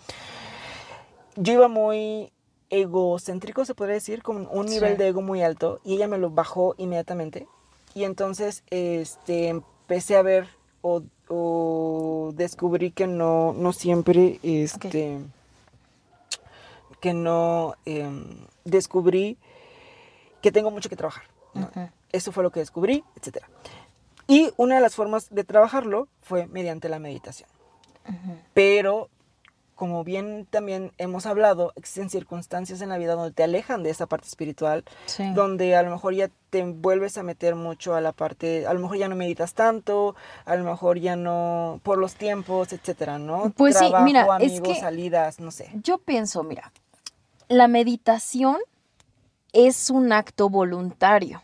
yo 1.37 1.53
iba 1.53 1.69
muy 1.69 2.33
egocéntrico, 2.71 3.65
se 3.65 3.75
podría 3.75 3.95
decir, 3.95 4.23
con 4.23 4.49
un 4.51 4.67
nivel 4.67 4.93
Sí. 4.93 4.99
de 4.99 5.09
ego 5.09 5.23
muy 5.23 5.43
alto, 5.43 5.81
y 5.85 5.95
ella 5.95 6.09
me 6.09 6.19
lo 6.19 6.31
bajó 6.31 6.75
inmediatamente, 6.79 7.47
y 7.95 8.05
entonces 8.05 8.63
este, 8.71 9.49
empecé 9.49 10.17
a 10.17 10.23
ver 10.23 10.49
o, 10.83 11.03
o 11.29 12.33
descubrí 12.35 12.91
que 12.91 13.07
no, 13.07 13.53
no 13.53 13.73
siempre, 13.73 14.39
este, 14.43 15.19
que 17.01 17.15
no 17.15 17.75
em, 17.85 18.25
descubrí 18.65 19.37
que 20.43 20.51
tengo 20.53 20.71
mucho 20.71 20.89
que 20.89 20.97
trabajar. 20.97 21.25
¿no? 21.55 21.71
Eso 22.13 22.33
fue 22.33 22.43
lo 22.43 22.51
que 22.51 22.61
descubrí, 22.61 23.05
etc. 23.17 23.45
Y 24.27 24.51
una 24.57 24.77
de 24.77 24.81
las 24.81 24.95
formas 24.95 25.29
de 25.31 25.45
trabajarlo 25.45 26.09
fue 26.23 26.47
mediante 26.47 26.89
la 26.89 26.99
meditación. 26.99 27.49
Pero, 28.55 29.09
como 29.75 30.03
bien 30.03 30.47
también 30.51 30.93
hemos 30.99 31.27
hablado, 31.27 31.73
existen 31.77 32.11
circunstancias 32.11 32.81
en 32.81 32.89
la 32.89 32.99
vida 32.99 33.15
donde 33.15 33.33
te 33.33 33.43
alejan 33.45 33.83
de 33.83 33.91
esa 33.91 34.07
parte 34.07 34.27
espiritual, 34.27 34.85
Sí. 35.07 35.31
donde 35.35 35.77
a 35.77 35.83
lo 35.83 35.91
mejor 35.91 36.15
ya 36.15 36.31
te 36.51 36.63
vuelves 36.65 37.17
a 37.19 37.23
meter 37.23 37.55
mucho 37.55 37.95
a 37.95 38.01
la 38.01 38.13
parte, 38.13 38.67
a 38.67 38.73
lo 38.73 38.81
mejor 38.81 38.97
ya 38.97 39.09
no 39.09 39.17
meditas 39.17 39.55
tanto, 39.55 40.17
a 40.47 40.57
lo 40.57 40.65
mejor 40.65 40.99
ya 40.99 41.15
no, 41.17 41.81
por 41.83 41.99
los 41.99 42.15
tiempos, 42.15 42.73
etcétera, 42.73 43.19
¿no? 43.19 43.51
Pues 43.57 43.75
sí, 43.77 43.81
Trabajo, 43.85 44.05
mira, 44.05 44.23
es 44.23 44.29
amigos, 44.53 44.69
que- 44.69 44.81
salidas, 44.81 45.39
no 45.41 45.51
sé. 45.51 45.71
Yo 45.83 45.99
pienso, 45.99 46.43
mira, 46.43 46.73
la 47.49 47.69
meditación 47.69 48.57
es 49.53 49.91
un 49.91 50.13
acto 50.13 50.49
voluntario. 50.49 51.43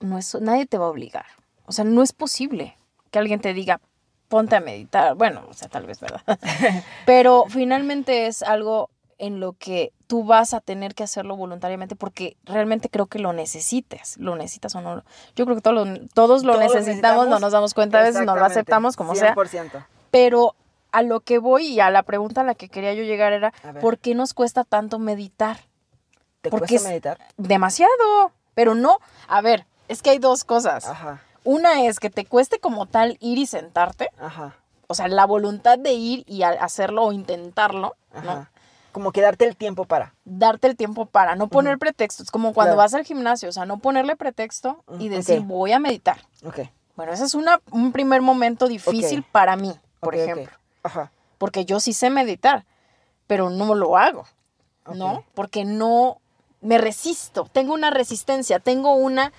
No 0.00 0.18
es, 0.18 0.34
nadie 0.40 0.66
te 0.66 0.78
va 0.78 0.86
a 0.86 0.90
obligar. 0.90 1.26
O 1.66 1.72
sea, 1.72 1.84
no 1.84 2.02
es 2.02 2.12
posible 2.12 2.76
que 3.10 3.18
alguien 3.18 3.40
te 3.40 3.52
diga, 3.54 3.80
ponte 4.28 4.56
a 4.56 4.60
meditar. 4.60 5.14
Bueno, 5.14 5.42
o 5.48 5.52
sea, 5.54 5.68
tal 5.68 5.86
vez, 5.86 6.00
¿verdad? 6.00 6.22
Pero 7.06 7.44
finalmente 7.48 8.26
es 8.26 8.42
algo 8.42 8.90
en 9.18 9.38
lo 9.38 9.52
que 9.52 9.92
tú 10.06 10.24
vas 10.24 10.54
a 10.54 10.60
tener 10.60 10.94
que 10.94 11.02
hacerlo 11.02 11.36
voluntariamente 11.36 11.94
porque 11.94 12.36
realmente 12.44 12.88
creo 12.88 13.06
que 13.06 13.18
lo 13.18 13.32
necesites. 13.34 14.16
¿Lo 14.16 14.34
necesitas 14.34 14.74
o 14.74 14.80
no? 14.80 15.04
Yo 15.36 15.44
creo 15.44 15.56
que 15.56 15.62
todos 15.62 15.86
lo, 15.86 16.06
todos 16.14 16.42
lo 16.44 16.54
Todos 16.54 16.68
lo 16.72 16.74
necesitamos, 16.80 17.28
no 17.28 17.38
nos 17.38 17.52
damos 17.52 17.74
cuenta, 17.74 17.98
a 17.98 18.02
veces 18.02 18.24
no 18.24 18.34
lo 18.34 18.44
aceptamos 18.44 18.96
como 18.96 19.14
sea. 19.14 19.34
100%. 19.34 19.84
Pero 20.10 20.54
a 20.92 21.02
lo 21.02 21.20
que 21.20 21.38
voy 21.38 21.66
y 21.66 21.80
a 21.80 21.90
la 21.90 22.02
pregunta 22.02 22.40
a 22.40 22.44
la 22.44 22.54
que 22.54 22.68
quería 22.68 22.94
yo 22.94 23.02
llegar 23.04 23.32
era. 23.32 23.52
¿por 23.80 23.98
qué 23.98 24.14
nos 24.14 24.32
cuesta 24.32 24.64
tanto 24.64 24.98
meditar? 24.98 25.58
¿Te 26.40 26.48
porque 26.50 26.68
cuesta 26.68 26.76
es- 26.76 26.84
meditar? 26.92 27.18
Demasiado, 27.36 28.32
pero 28.54 28.74
no. 28.74 28.98
A 29.28 29.42
ver, 29.42 29.66
es 29.90 30.02
que 30.02 30.10
hay 30.10 30.18
dos 30.18 30.44
cosas. 30.44 30.86
Ajá, 30.86 31.22
Una 31.44 31.84
es 31.84 31.98
que 32.00 32.10
te 32.10 32.24
cueste 32.24 32.58
como 32.60 32.86
tal 32.86 33.16
ir 33.20 33.38
y 33.38 33.46
sentarte, 33.46 34.10
ajá, 34.18 34.54
o 34.86 34.94
sea, 34.94 35.08
la 35.08 35.24
voluntad 35.26 35.78
de 35.78 35.92
ir 35.92 36.24
y 36.26 36.42
hacerlo 36.42 37.04
o 37.04 37.12
intentarlo. 37.12 37.94
Como 38.92 39.12
que 39.12 39.20
darte 39.20 39.44
el 39.46 39.56
tiempo 39.56 39.84
para. 39.84 40.14
Darte 40.24 40.66
el 40.66 40.76
tiempo 40.76 41.06
para 41.06 41.36
no 41.36 41.46
poner 41.46 41.78
pretextos, 41.78 42.30
como 42.32 42.52
cuando 42.52 42.72
Claro. 42.74 42.78
vas 42.78 42.94
al 42.94 43.04
gimnasio, 43.04 43.48
o 43.48 43.52
sea, 43.52 43.64
no 43.64 43.78
ponerle 43.78 44.16
pretexto 44.16 44.82
y 44.98 45.08
decir, 45.08 45.40
voy 45.42 45.70
a 45.72 45.78
meditar. 45.78 46.18
Ok. 46.44 46.60
Bueno, 46.96 47.12
ese 47.12 47.24
es 47.24 47.34
una, 47.34 47.60
un 47.70 47.92
primer 47.92 48.20
momento 48.20 48.66
difícil 48.66 49.22
para 49.22 49.54
mí, 49.56 49.72
por 50.00 50.14
ejemplo. 50.16 50.52
Ajá. 50.82 51.10
porque 51.38 51.64
yo 51.64 51.78
sí 51.78 51.92
sé 51.92 52.10
meditar, 52.10 52.64
pero 53.26 53.48
no 53.48 53.74
lo 53.74 53.96
hago, 53.96 54.26
¿no? 54.94 55.24
Porque 55.34 55.64
no 55.64 56.18
me 56.60 56.76
resisto, 56.78 57.48
tengo 57.52 57.72
una 57.74 57.90
resistencia, 57.90 58.58
tengo 58.60 58.94
una 58.94 59.32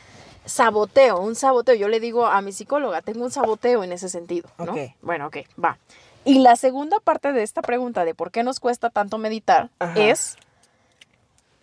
saboteo, 0.46 1.20
un 1.20 1.36
saboteo. 1.36 1.76
Yo 1.76 1.88
le 1.88 2.00
digo 2.00 2.26
a 2.26 2.42
mi 2.42 2.52
psicóloga, 2.52 3.02
tengo 3.02 3.24
un 3.24 3.32
saboteo 3.32 3.84
en 3.84 3.92
ese 3.92 4.10
sentido, 4.10 4.50
¿no? 4.58 4.76
Bueno, 5.02 5.28
ok, 5.28 5.38
va. 5.64 5.78
Y 6.24 6.40
la 6.40 6.56
segunda 6.56 7.00
parte 7.00 7.32
de 7.34 7.44
esta 7.44 7.62
pregunta 7.62 8.06
de 8.06 8.14
por 8.14 8.32
qué 8.32 8.44
nos 8.44 8.60
cuesta 8.60 8.90
tanto 8.90 9.18
meditar 9.18 9.70
Ajá. 9.80 10.00
es 10.00 10.38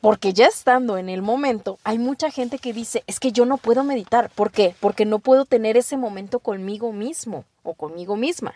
porque 0.01 0.33
ya 0.33 0.47
estando 0.47 0.97
en 0.97 1.09
el 1.09 1.23
momento, 1.23 1.79
hay 1.85 1.99
mucha 1.99 2.31
gente 2.31 2.59
que 2.59 2.73
dice, 2.73 3.03
es 3.07 3.19
que 3.19 3.33
yo 3.33 3.45
no 3.47 3.57
puedo 3.57 3.83
meditar. 3.83 4.31
¿Por 4.31 4.51
qué? 4.51 4.75
Porque 4.81 5.05
no 5.05 5.19
puedo 5.19 5.45
tener 5.45 5.77
ese 5.77 5.97
momento 5.97 6.39
conmigo 6.39 6.93
mismo 6.93 7.45
o 7.63 7.75
conmigo 7.75 8.17
misma, 8.17 8.55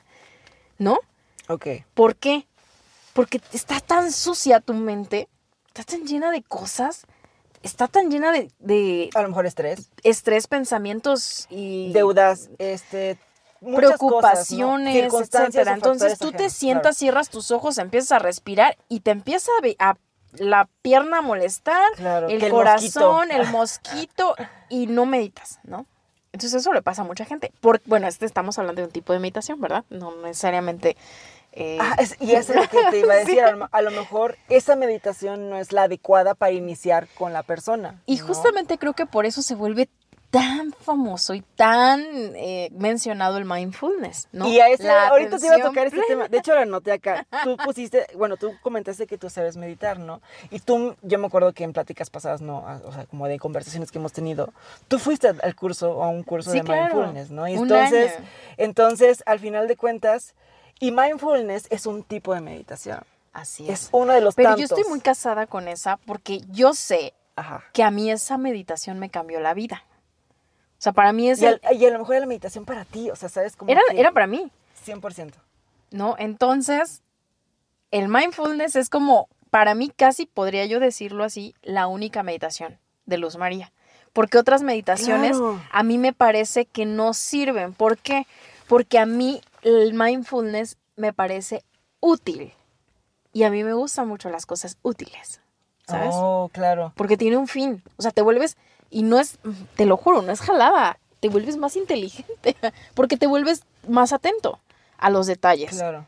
¿no? 0.79 0.99
Ok. 1.49 1.67
¿Por 1.95 2.17
qué? 2.17 2.47
Porque 3.13 3.41
está 3.53 3.81
tan 3.81 4.13
sucia 4.13 4.61
tu 4.61 4.75
mente, 4.75 5.29
está 5.69 5.83
tan 5.85 6.07
llena 6.07 6.31
de 6.31 6.43
cosas, 6.43 7.07
está 7.63 7.89
tan 7.89 8.11
llena 8.11 8.33
de, 8.33 8.51
de 8.59 9.11
A 9.15 9.23
lo 9.23 9.29
mejor 9.29 9.47
estrés, 9.47 9.91
estrés, 10.03 10.47
pensamientos 10.47 11.47
y 11.51 11.93
deudas, 11.93 12.51
este, 12.59 13.19
preocupaciones, 13.61 14.95
cosas, 14.95 15.03
¿no? 15.03 15.03
Circunstancias 15.03 15.55
etcétera. 15.55 15.73
o 15.73 15.75
Entonces 15.75 16.19
tú 16.19 16.33
te 16.33 16.51
sientas, 16.51 16.83
claro. 16.83 16.95
cierras 16.95 17.31
tus 17.31 17.51
ojos, 17.51 17.79
empiezas 17.79 18.13
a 18.13 18.19
respirar 18.19 18.77
y 18.89 19.01
te 19.01 19.11
empieza 19.11 19.51
a, 19.79 19.97
la 20.35 20.69
pierna 20.83 21.19
a 21.19 21.23
molestar, 21.23 21.91
Claro, 21.97 22.29
el 22.29 22.41
que 22.41 22.47
el 22.47 22.53
corazón, 22.53 23.29
mosquito. 23.29 23.43
el 23.43 23.51
mosquito 23.51 24.35
y 24.69 24.87
no 24.87 25.07
meditas, 25.07 25.61
¿no? 25.65 25.87
Entonces 26.33 26.63
eso 26.63 26.73
le 26.73 26.81
pasa 26.81 27.03
a 27.03 27.05
mucha 27.05 27.27
gente. 27.27 27.53
Por, 27.61 27.83
bueno, 27.85 28.09
este 28.09 28.25
estamos 28.25 28.59
hablando 28.59 28.81
de 28.81 28.87
un 28.87 28.93
tipo 28.93 29.13
de 29.13 29.19
meditación, 29.19 29.61
¿verdad? 29.61 29.85
No 29.91 30.17
necesariamente... 30.23 30.97
eh, 31.53 31.79
Ah, 31.81 31.97
es- 31.99 32.17
y 32.21 32.33
eso 32.33 32.53
es 32.53 32.61
lo 32.61 32.69
que 32.69 32.79
te 32.91 32.99
iba 33.01 33.13
a 33.15 33.17
decir. 33.19 33.35
Sí. 33.35 33.41
A, 33.41 33.53
lo, 33.53 33.69
a 33.71 33.83
lo 33.83 33.91
mejor 33.91 34.37
esa 34.49 34.75
meditación 34.77 35.51
no 35.51 35.57
es 35.59 35.73
la 35.73 35.83
adecuada 35.85 36.35
para 36.35 36.53
iniciar 36.53 37.09
con 37.19 37.33
la 37.33 37.43
persona. 37.43 38.01
Y 38.07 38.17
¿no? 38.17 38.27
justamente 38.27 38.79
creo 38.79 38.95
que 38.95 39.07
por 39.07 39.27
eso 39.27 39.43
se 39.43 39.55
vuelve 39.55 39.89
tan 40.31 40.73
famoso 40.73 41.35
y 41.35 41.43
tan 41.57 42.01
eh, 42.37 42.71
mencionado 42.73 43.37
el 43.37 43.45
mindfulness, 43.45 44.29
¿no? 44.33 44.49
Y 44.49 44.61
a 44.61 44.69
ese, 44.69 44.85
La 44.85 45.09
ahorita 45.09 45.39
te 45.39 45.45
iba 45.45 45.57
a 45.57 45.59
tocar 45.61 45.85
este 45.89 45.99
plena. 45.99 46.07
tema. 46.09 46.29
De 46.29 46.39
hecho, 46.39 46.55
lo 46.55 46.61
anoté 46.63 46.91
acá. 46.91 47.27
Tú 47.45 47.59
pusiste, 47.59 48.07
bueno, 48.17 48.39
tú 48.39 48.51
comentaste 48.63 49.07
que 49.07 49.19
tú 49.19 49.29
sabes 49.29 49.59
meditar, 49.59 49.99
¿no? 49.99 50.23
Y 50.51 50.61
tú, 50.61 50.97
yo 51.03 51.19
me 51.19 51.27
acuerdo 51.27 51.53
que 51.53 51.65
en 51.65 51.75
pláticas 51.75 52.09
pasadas, 52.09 52.41
¿no? 52.41 52.65
Ah, 52.67 52.81
O 52.87 52.93
sea, 52.95 53.05
como 53.05 53.29
de 53.29 53.39
conversaciones 53.39 53.93
que 53.93 53.99
hemos 53.99 54.15
tenido, 54.15 54.55
tú 54.89 54.99
fuiste 54.99 55.29
al- 55.29 55.55
curso, 55.55 56.03
a 56.03 56.09
un 56.09 56.23
curso 56.23 56.51
Sí, 56.51 56.61
de 56.61 56.65
claro. 56.65 56.83
mindfulness, 56.95 57.31
¿no? 57.31 57.47
Y 57.47 57.53
entonces, 57.53 58.15
entonces, 58.57 59.23
al 59.27 59.39
final 59.39 59.69
de 59.69 59.77
cuentas, 59.77 60.35
y 60.83 60.91
mindfulness 60.91 61.67
es 61.71 61.87
un 61.87 62.03
tipo 62.03 62.35
de 62.35 62.41
meditación. 62.41 63.01
Así 63.33 63.69
Es 63.71 63.85
es. 63.85 63.89
uno 63.93 64.13
de 64.13 64.21
los 64.21 64.35
Pero 64.35 64.51
tantos. 64.51 64.69
yo 64.69 64.77
estoy 64.77 64.91
muy 64.91 65.01
casada 65.01 65.47
con 65.47 65.69
esa 65.69 65.97
porque 65.99 66.41
yo 66.51 66.75
sé 66.75 67.15
Ajá. 67.37 67.63
que 67.73 67.83
a 67.83 67.91
mí 67.91 68.11
esa 68.11 68.37
meditación 68.37 68.99
me 68.99 69.09
cambió 69.09 69.41
la 69.41 69.55
vida. 69.55 69.85
O 70.79 70.83
sea, 70.83 70.93
para 70.93 71.13
mí 71.13 71.31
es 71.31 71.41
Y, 71.41 71.47
el- 71.47 71.61
al- 71.63 71.77
y 71.77 71.87
a 71.87 71.91
lo 71.91 72.01
mejor 72.01 72.17
era 72.17 72.21
la 72.23 72.27
meditación 72.27 72.65
para 72.65 72.85
ti, 72.85 73.11
o 73.11 73.17
sea, 73.17 73.29
¿sabes? 73.29 73.55
Como 73.57 73.71
era, 73.71 74.11
para 74.13 74.27
mí, 74.27 74.51
100%. 74.85 75.35
¿no? 75.93 76.17
Entonces, 76.19 77.03
el 77.93 78.09
mindfulness 78.09 78.75
es 78.77 78.89
como, 78.91 79.29
para 79.51 79.75
mí 79.77 79.89
casi 79.95 80.27
podría 80.27 80.67
yo 80.67 80.81
decirlo 80.81 81.23
así, 81.25 81.55
la 81.63 81.87
única 81.87 82.23
meditación 82.25 82.79
de 83.07 83.19
Luz 83.19 83.37
María. 83.37 83.73
Porque 84.13 84.37
otras 84.39 84.63
meditaciones 84.63 85.39
Claro. 85.39 85.61
a 85.71 85.83
mí 85.85 85.97
me 85.99 86.13
parece 86.13 86.67
que 86.67 86.85
no 86.87 87.15
sirven. 87.15 87.73
¿Por 87.73 87.97
qué? 87.99 88.27
Porque 88.67 88.99
a 88.99 89.07
mí 89.07 89.41
el 89.63 89.95
mindfulness 89.95 90.77
me 90.97 91.13
parece 91.13 91.65
útil. 92.01 92.53
Y 93.33 93.45
a 93.45 93.51
mí 93.51 93.65
me 93.65 93.73
gustan 93.73 94.09
mucho 94.09 94.29
las 94.29 94.45
cosas 94.45 94.77
útiles, 94.83 95.41
¿sabes? 95.87 96.11
Oh, 96.13 96.51
claro. 96.53 96.93
Porque 96.97 97.17
tiene 97.17 97.39
un 97.39 97.49
fin. 97.49 97.83
O 97.97 98.03
sea, 98.03 98.11
te 98.11 98.21
vuelves, 98.21 98.59
y 98.91 99.03
no 99.05 99.19
es, 99.19 99.39
te 99.75 99.87
lo 99.87 99.97
juro, 99.97 100.21
no 100.21 100.33
es 100.33 100.41
jalada, 100.41 100.99
te 101.21 101.31
vuelves 101.31 101.57
más 101.57 101.77
inteligente, 101.77 102.57
porque 102.95 103.17
te 103.17 103.27
vuelves 103.27 103.65
más 103.89 104.13
atento 104.13 104.61
a 104.99 105.09
los 105.09 105.27
detalles. 105.27 105.71
Claro. 105.71 106.07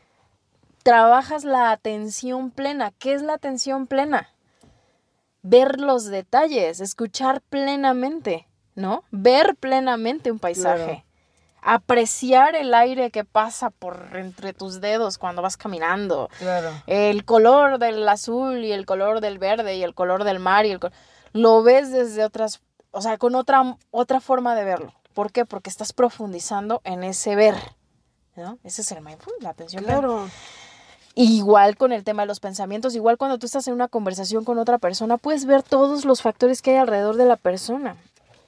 Trabajas 0.83 1.43
la 1.43 1.71
atención 1.71 2.51
plena. 2.51 2.91
¿Qué 2.99 3.13
es 3.13 3.23
la 3.23 3.33
atención 3.33 3.87
plena? 3.87 4.29
Ver 5.41 5.79
los 5.79 6.05
detalles, 6.05 6.79
escuchar 6.79 7.41
plenamente, 7.41 8.47
¿no? 8.75 9.03
Ver 9.09 9.55
plenamente 9.55 10.31
un 10.31 10.37
paisaje. 10.37 10.85
Claro. 10.85 11.04
Apreciar 11.67 12.55
el 12.55 12.75
aire 12.75 13.09
que 13.09 13.25
pasa 13.25 13.71
por 13.71 14.09
entre 14.13 14.53
tus 14.53 14.81
dedos 14.81 15.17
cuando 15.17 15.41
vas 15.41 15.57
caminando 15.57 16.29
Claro. 16.37 16.69
el 16.85 17.25
color 17.25 17.79
del 17.79 18.07
azul 18.07 18.63
y 18.63 18.71
el 18.71 18.85
color 18.85 19.19
del 19.19 19.39
verde 19.39 19.75
y 19.75 19.81
el 19.81 19.95
color 19.95 20.23
del 20.25 20.37
mar 20.39 20.67
y 20.67 20.71
el 20.71 20.79
lo 21.33 21.63
ves 21.63 21.91
desde 21.91 22.23
otras, 22.23 22.61
o 22.91 23.01
sea, 23.01 23.17
con 23.17 23.33
otra 23.33 23.77
otra 23.89 24.21
forma 24.21 24.53
de 24.55 24.63
verlo. 24.63 24.93
¿Por 25.15 25.31
qué? 25.31 25.43
Porque 25.43 25.71
estás 25.71 25.91
profundizando 25.91 26.81
en 26.83 27.03
ese 27.03 27.35
ver, 27.35 27.55
¿no? 28.35 28.59
Ese 28.63 28.83
es 28.83 28.91
el 28.91 29.01
mindfulness, 29.01 29.41
la 29.43 29.49
atención. 29.49 29.83
plena. 29.83 29.99
Claro. 29.99 30.29
Igual 31.15 31.77
con 31.77 31.93
el 31.93 32.03
tema 32.03 32.23
de 32.23 32.27
los 32.27 32.41
pensamientos, 32.41 32.93
igual 32.93 33.17
cuando 33.17 33.39
tú 33.39 33.45
estás 33.45 33.67
en 33.69 33.73
una 33.73 33.87
conversación 33.87 34.43
con 34.43 34.59
otra 34.59 34.77
persona, 34.77 35.17
puedes 35.17 35.45
ver 35.45 35.63
todos 35.63 36.05
los 36.05 36.21
factores 36.21 36.61
que 36.61 36.71
hay 36.71 36.77
alrededor 36.77 37.15
de 37.15 37.25
la 37.25 37.37
persona. 37.37 37.95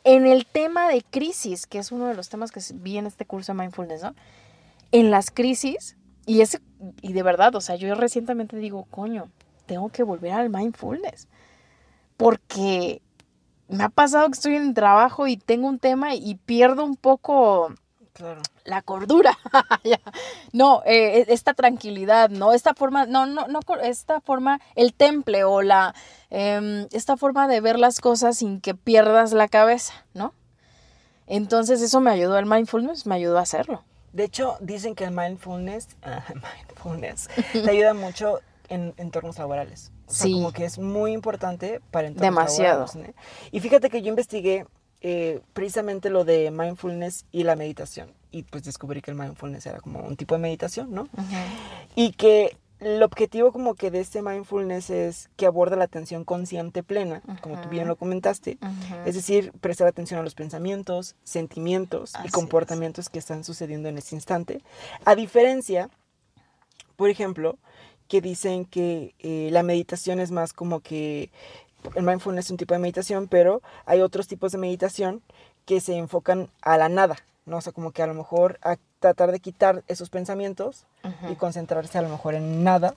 En 0.10 0.26
el 0.26 0.46
tema 0.46 0.88
de 0.88 1.02
crisis, 1.02 1.68
que 1.68 1.80
es 1.80 1.92
uno 1.92 2.08
de 2.08 2.14
los 2.14 2.30
temas 2.30 2.54
que 2.54 2.62
vi 2.76 2.98
en 2.98 3.08
este 3.08 3.26
curso 3.26 3.52
de 3.52 3.60
mindfulness, 3.60 4.04
¿no? 4.04 4.16
En 4.94 5.12
las 5.12 5.32
crisis, 5.32 5.98
y 6.26 6.40
ese, 6.40 6.62
y 7.02 7.12
de 7.12 7.24
verdad, 7.24 7.54
o 7.56 7.60
sea, 7.60 7.76
yo 7.76 7.94
recientemente 7.94 8.56
digo, 8.56 8.86
coño, 8.90 9.30
tengo 9.66 9.90
que 9.90 10.04
volver 10.04 10.32
al 10.32 10.50
mindfulness. 10.50 11.28
Porque 12.16 13.02
me 13.68 13.84
ha 13.84 13.90
pasado 13.90 14.28
que 14.28 14.36
estoy 14.36 14.56
en 14.56 14.68
el 14.68 14.74
trabajo 14.74 15.28
y 15.28 15.36
tengo 15.36 15.68
un 15.68 15.78
tema 15.78 16.16
y 16.16 16.36
pierdo 16.36 16.86
un 16.86 16.96
poco 16.96 17.74
Claro. 18.14 18.42
la 18.64 18.82
cordura. 18.82 19.38
No, 20.54 20.84
eh, 20.86 21.26
esta 21.28 21.54
tranquilidad, 21.54 22.30
¿no? 22.30 22.54
Esta 22.54 22.74
forma, 22.74 23.06
no, 23.06 23.26
no, 23.26 23.48
no, 23.48 23.60
esta 23.84 24.22
forma, 24.22 24.62
el 24.76 24.94
temple 24.94 25.44
o 25.44 25.62
la, 25.62 25.94
em, 26.30 26.88
esta 26.92 27.18
forma 27.18 27.48
de 27.48 27.62
ver 27.62 27.80
las 27.80 28.00
cosas 28.00 28.38
sin 28.38 28.60
que 28.62 28.74
pierdas 28.76 29.32
la 29.34 29.48
cabeza, 29.48 29.94
¿no? 30.14 30.34
Entonces 31.28 31.82
eso 31.82 32.00
me 32.00 32.12
ayudó, 32.12 32.38
el 32.38 32.46
mindfulness 32.46 33.06
me 33.06 33.16
ayudó 33.16 33.38
a 33.38 33.42
hacerlo. 33.42 33.84
De 34.14 34.24
hecho, 34.24 34.58
dicen 34.62 34.96
que 34.96 35.04
el 35.04 35.12
mindfulness, 35.12 35.90
ah, 36.04 36.24
mindfulness 36.34 37.30
te 37.54 37.70
ayuda 37.70 37.94
mucho 37.94 38.40
en 38.70 38.94
entornos 38.98 39.38
laborales. 39.38 39.92
O 40.08 40.14
sea, 40.14 40.26
Sí. 40.28 40.34
como 40.34 40.52
que 40.54 40.66
es 40.66 40.80
muy 40.80 41.12
importante 41.12 41.82
para 41.92 42.08
entornos 42.08 42.28
Demasiado. 42.30 42.86
laborales, 42.86 43.16
¿no? 43.16 43.24
Y 43.52 43.60
fíjate 43.60 43.90
que 43.90 44.02
yo 44.02 44.10
investigué 44.10 44.66
eh, 45.02 45.42
precisamente 45.54 46.10
lo 46.10 46.24
de 46.26 46.50
mindfulness 46.50 47.26
y 47.32 47.44
la 47.44 47.56
meditación. 47.56 48.12
Y 48.32 48.44
pues 48.44 48.64
descubrí 48.64 49.02
que 49.02 49.12
el 49.12 49.18
mindfulness 49.18 49.66
era 49.68 49.80
como 49.80 50.00
un 50.00 50.16
tipo 50.18 50.34
de 50.36 50.40
meditación, 50.42 50.92
¿no? 50.92 51.08
Y 51.96 52.14
que 52.14 52.58
el 52.80 53.02
objetivo 53.02 53.52
como 53.52 53.74
que 53.74 53.90
de 53.90 54.00
este 54.00 54.22
mindfulness 54.22 54.90
es 54.90 55.30
que 55.36 55.48
aborda 55.48 55.76
la 55.76 55.86
atención 55.86 56.24
consciente 56.24 56.84
plena, 56.84 57.22
como 57.42 57.60
tú 57.62 57.70
bien 57.70 57.88
lo 57.88 57.96
comentaste. 57.96 58.58
Es 59.06 59.16
decir, 59.16 59.52
prestar 59.62 59.88
atención 59.88 60.20
a 60.20 60.24
los 60.24 60.36
pensamientos, 60.36 61.16
sentimientos 61.24 62.14
Así 62.16 62.26
y 62.26 62.28
es. 62.28 62.34
comportamientos 62.34 63.10
que 63.10 63.20
están 63.20 63.44
sucediendo 63.44 63.90
en 63.90 63.98
este 63.98 64.16
instante. 64.16 64.62
A 65.06 65.16
diferencia, 65.16 65.90
por 66.96 67.10
ejemplo, 67.10 67.58
que 68.08 68.22
dicen 68.22 68.66
que 68.66 69.16
eh, 69.20 69.50
la 69.52 69.64
meditación 69.64 70.20
es 70.20 70.32
más 70.32 70.54
como 70.54 70.80
que 70.80 71.32
el 71.96 72.04
mindfulness 72.04 72.46
es 72.46 72.52
un 72.52 72.58
tipo 72.58 72.74
de 72.74 72.80
meditación, 72.80 73.28
pero 73.28 73.62
hay 73.86 74.02
otros 74.02 74.28
tipos 74.28 74.52
de 74.52 74.58
meditación 74.58 75.22
que 75.66 75.82
se 75.82 75.98
enfocan 75.98 76.50
a 76.62 76.78
la 76.78 76.90
nada, 76.90 77.18
¿no? 77.46 77.58
O 77.58 77.62
sea, 77.62 77.74
como 77.74 77.92
que 77.92 78.02
a 78.04 78.08
lo 78.08 78.14
mejor 78.14 78.60
a 78.62 78.78
tratar 79.00 79.32
de 79.32 79.40
quitar 79.40 79.84
esos 79.88 80.10
pensamientos 80.10 80.86
y 81.32 81.36
concentrarse 81.36 81.98
a 81.98 82.02
lo 82.02 82.10
mejor 82.10 82.34
en 82.36 82.64
nada 82.64 82.96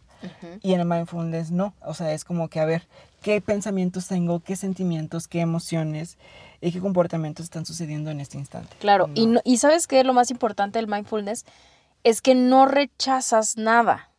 y 0.62 0.73
en 0.75 0.80
el 0.80 0.87
mindfulness 0.87 1.50
no. 1.50 1.75
O 1.83 1.95
sea, 1.95 2.12
es 2.12 2.25
como 2.25 2.49
que 2.49 2.59
a 2.61 2.64
ver 2.64 2.87
qué 3.23 3.40
pensamientos 3.40 4.09
tengo, 4.09 4.40
qué 4.40 4.57
sentimientos, 4.57 5.28
qué 5.28 5.40
emociones 5.40 6.19
y 6.61 6.73
qué 6.73 6.80
comportamientos 6.80 7.45
están 7.45 7.64
sucediendo 7.66 8.11
en 8.11 8.21
este 8.21 8.37
instante. 8.38 8.76
Claro, 8.80 9.09
y, 9.14 9.28
y 9.45 9.59
sabes 9.59 9.87
qué 9.87 10.00
es 10.00 10.07
lo 10.07 10.12
más 10.14 10.30
importante 10.30 10.78
del 10.78 10.88
mindfulness? 10.88 11.45
Es 12.02 12.21
que 12.23 12.35
no 12.35 12.66
rechazas 12.66 13.57
nada. 13.57 14.11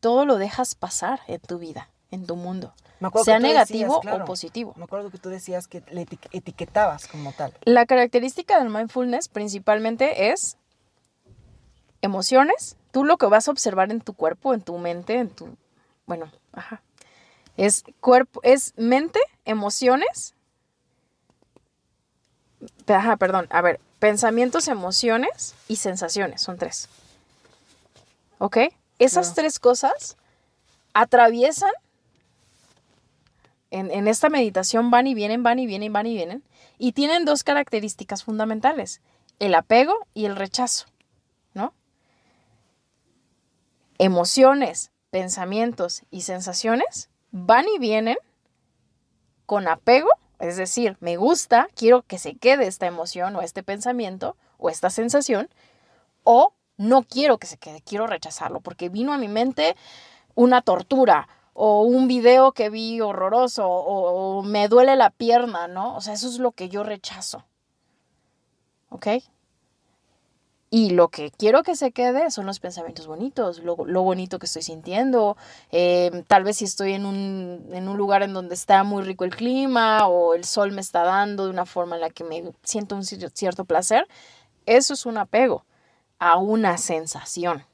Todo 0.00 0.24
lo 0.24 0.36
dejas 0.38 0.74
pasar 0.74 1.20
en 1.26 1.40
tu 1.40 1.58
vida, 1.58 1.88
en 2.10 2.26
tu 2.26 2.36
mundo. 2.36 2.72
Sea 3.24 3.36
que 3.36 3.42
negativo 3.42 3.94
decías, 3.96 4.00
claro, 4.02 4.24
o 4.24 4.26
positivo. 4.26 4.72
Me 4.76 4.84
acuerdo 4.84 5.10
que 5.10 5.18
tú 5.18 5.28
decías 5.28 5.66
que 5.66 5.82
le 5.90 6.06
eti- 6.06 6.18
etiquetabas 6.32 7.06
como 7.08 7.32
tal. 7.32 7.52
La 7.64 7.84
característica 7.86 8.58
del 8.58 8.70
mindfulness 8.70 9.28
principalmente 9.28 10.30
es 10.30 10.56
emociones. 12.04 12.76
Tú 12.92 13.04
lo 13.04 13.16
que 13.16 13.26
vas 13.26 13.48
a 13.48 13.50
observar 13.50 13.90
en 13.90 14.00
tu 14.00 14.14
cuerpo, 14.14 14.54
en 14.54 14.60
tu 14.60 14.78
mente, 14.78 15.18
en 15.18 15.30
tu... 15.30 15.56
Bueno, 16.06 16.30
ajá. 16.52 16.82
Es 17.56 17.84
cuerpo, 18.00 18.40
es 18.42 18.74
mente, 18.76 19.20
emociones. 19.44 20.34
Ajá, 22.86 23.16
perdón. 23.16 23.46
A 23.50 23.62
ver, 23.62 23.80
pensamientos, 23.98 24.68
emociones 24.68 25.54
y 25.68 25.76
sensaciones. 25.76 26.42
Son 26.42 26.58
tres. 26.58 26.88
¿Ok? 28.38 28.58
Esas 28.98 29.28
Claro. 29.28 29.34
tres 29.34 29.58
cosas 29.58 30.16
atraviesan, 30.92 31.72
en, 33.70 33.90
en 33.90 34.06
esta 34.06 34.28
meditación 34.28 34.90
van 34.90 35.06
y 35.06 35.14
vienen, 35.14 35.42
van 35.42 35.58
y 35.58 35.66
vienen, 35.66 35.92
van 35.92 36.06
y 36.06 36.14
vienen, 36.14 36.44
y 36.78 36.92
tienen 36.92 37.24
dos 37.24 37.42
características 37.42 38.22
fundamentales, 38.22 39.00
el 39.40 39.54
apego 39.54 39.94
y 40.14 40.26
el 40.26 40.36
rechazo, 40.36 40.86
¿no? 41.54 41.72
Emociones, 43.98 44.90
pensamientos 45.10 46.02
y 46.10 46.22
sensaciones 46.22 47.10
van 47.30 47.66
y 47.68 47.78
vienen 47.78 48.16
con 49.46 49.68
apego, 49.68 50.08
es 50.38 50.56
decir, 50.56 50.96
me 51.00 51.16
gusta, 51.16 51.68
quiero 51.74 52.02
que 52.02 52.18
se 52.18 52.36
quede 52.36 52.66
esta 52.66 52.86
emoción 52.86 53.36
o 53.36 53.42
este 53.42 53.62
pensamiento 53.62 54.36
o 54.58 54.70
esta 54.70 54.90
sensación, 54.90 55.48
o 56.22 56.54
no 56.76 57.02
quiero 57.02 57.38
que 57.38 57.46
se 57.46 57.58
quede, 57.58 57.82
quiero 57.82 58.06
rechazarlo, 58.06 58.60
porque 58.60 58.88
vino 58.88 59.12
a 59.12 59.18
mi 59.18 59.28
mente 59.28 59.76
una 60.34 60.62
tortura 60.62 61.28
o 61.52 61.82
un 61.82 62.08
video 62.08 62.52
que 62.52 62.68
vi 62.68 63.00
horroroso 63.00 63.68
o, 63.68 64.42
me 64.42 64.68
duele 64.68 64.96
la 64.96 65.10
pierna, 65.10 65.68
¿no? 65.68 65.96
O 65.96 66.00
sea, 66.00 66.14
eso 66.14 66.28
es 66.28 66.38
lo 66.38 66.52
que 66.52 66.68
yo 66.68 66.82
rechazo. 66.82 67.44
¿Ok? 68.88 69.06
Y 70.74 70.90
lo 70.90 71.06
que 71.06 71.30
quiero 71.30 71.62
que 71.62 71.76
se 71.76 71.92
quede 71.92 72.32
son 72.32 72.46
los 72.46 72.58
pensamientos 72.58 73.06
bonitos, 73.06 73.60
lo, 73.60 73.76
bonito 73.76 74.40
que 74.40 74.46
estoy 74.46 74.62
sintiendo. 74.62 75.36
eh, 75.70 76.24
tal 76.26 76.42
vez 76.42 76.56
si 76.56 76.64
estoy 76.64 76.94
en 76.94 77.06
un, 77.06 77.68
en 77.70 77.86
un 77.86 77.96
lugar 77.96 78.24
en 78.24 78.32
donde 78.32 78.56
está 78.56 78.82
muy 78.82 79.04
rico 79.04 79.22
el 79.22 79.36
clima 79.36 80.08
o 80.08 80.34
el 80.34 80.42
sol 80.42 80.72
me 80.72 80.80
está 80.80 81.04
dando 81.04 81.44
de 81.44 81.50
una 81.50 81.64
forma 81.64 81.94
en 81.94 82.00
la 82.00 82.10
que 82.10 82.24
me 82.24 82.42
siento 82.64 82.96
un 82.96 83.02
cier- 83.02 83.30
cierto 83.34 83.64
placer, 83.64 84.08
eso 84.66 84.94
es 84.94 85.06
un 85.06 85.16
apego 85.16 85.64
a 86.18 86.38
una 86.38 86.76
sensación. 86.76 87.64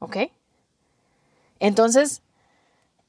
¿Ok? 0.00 0.16
Entonces, 1.60 2.20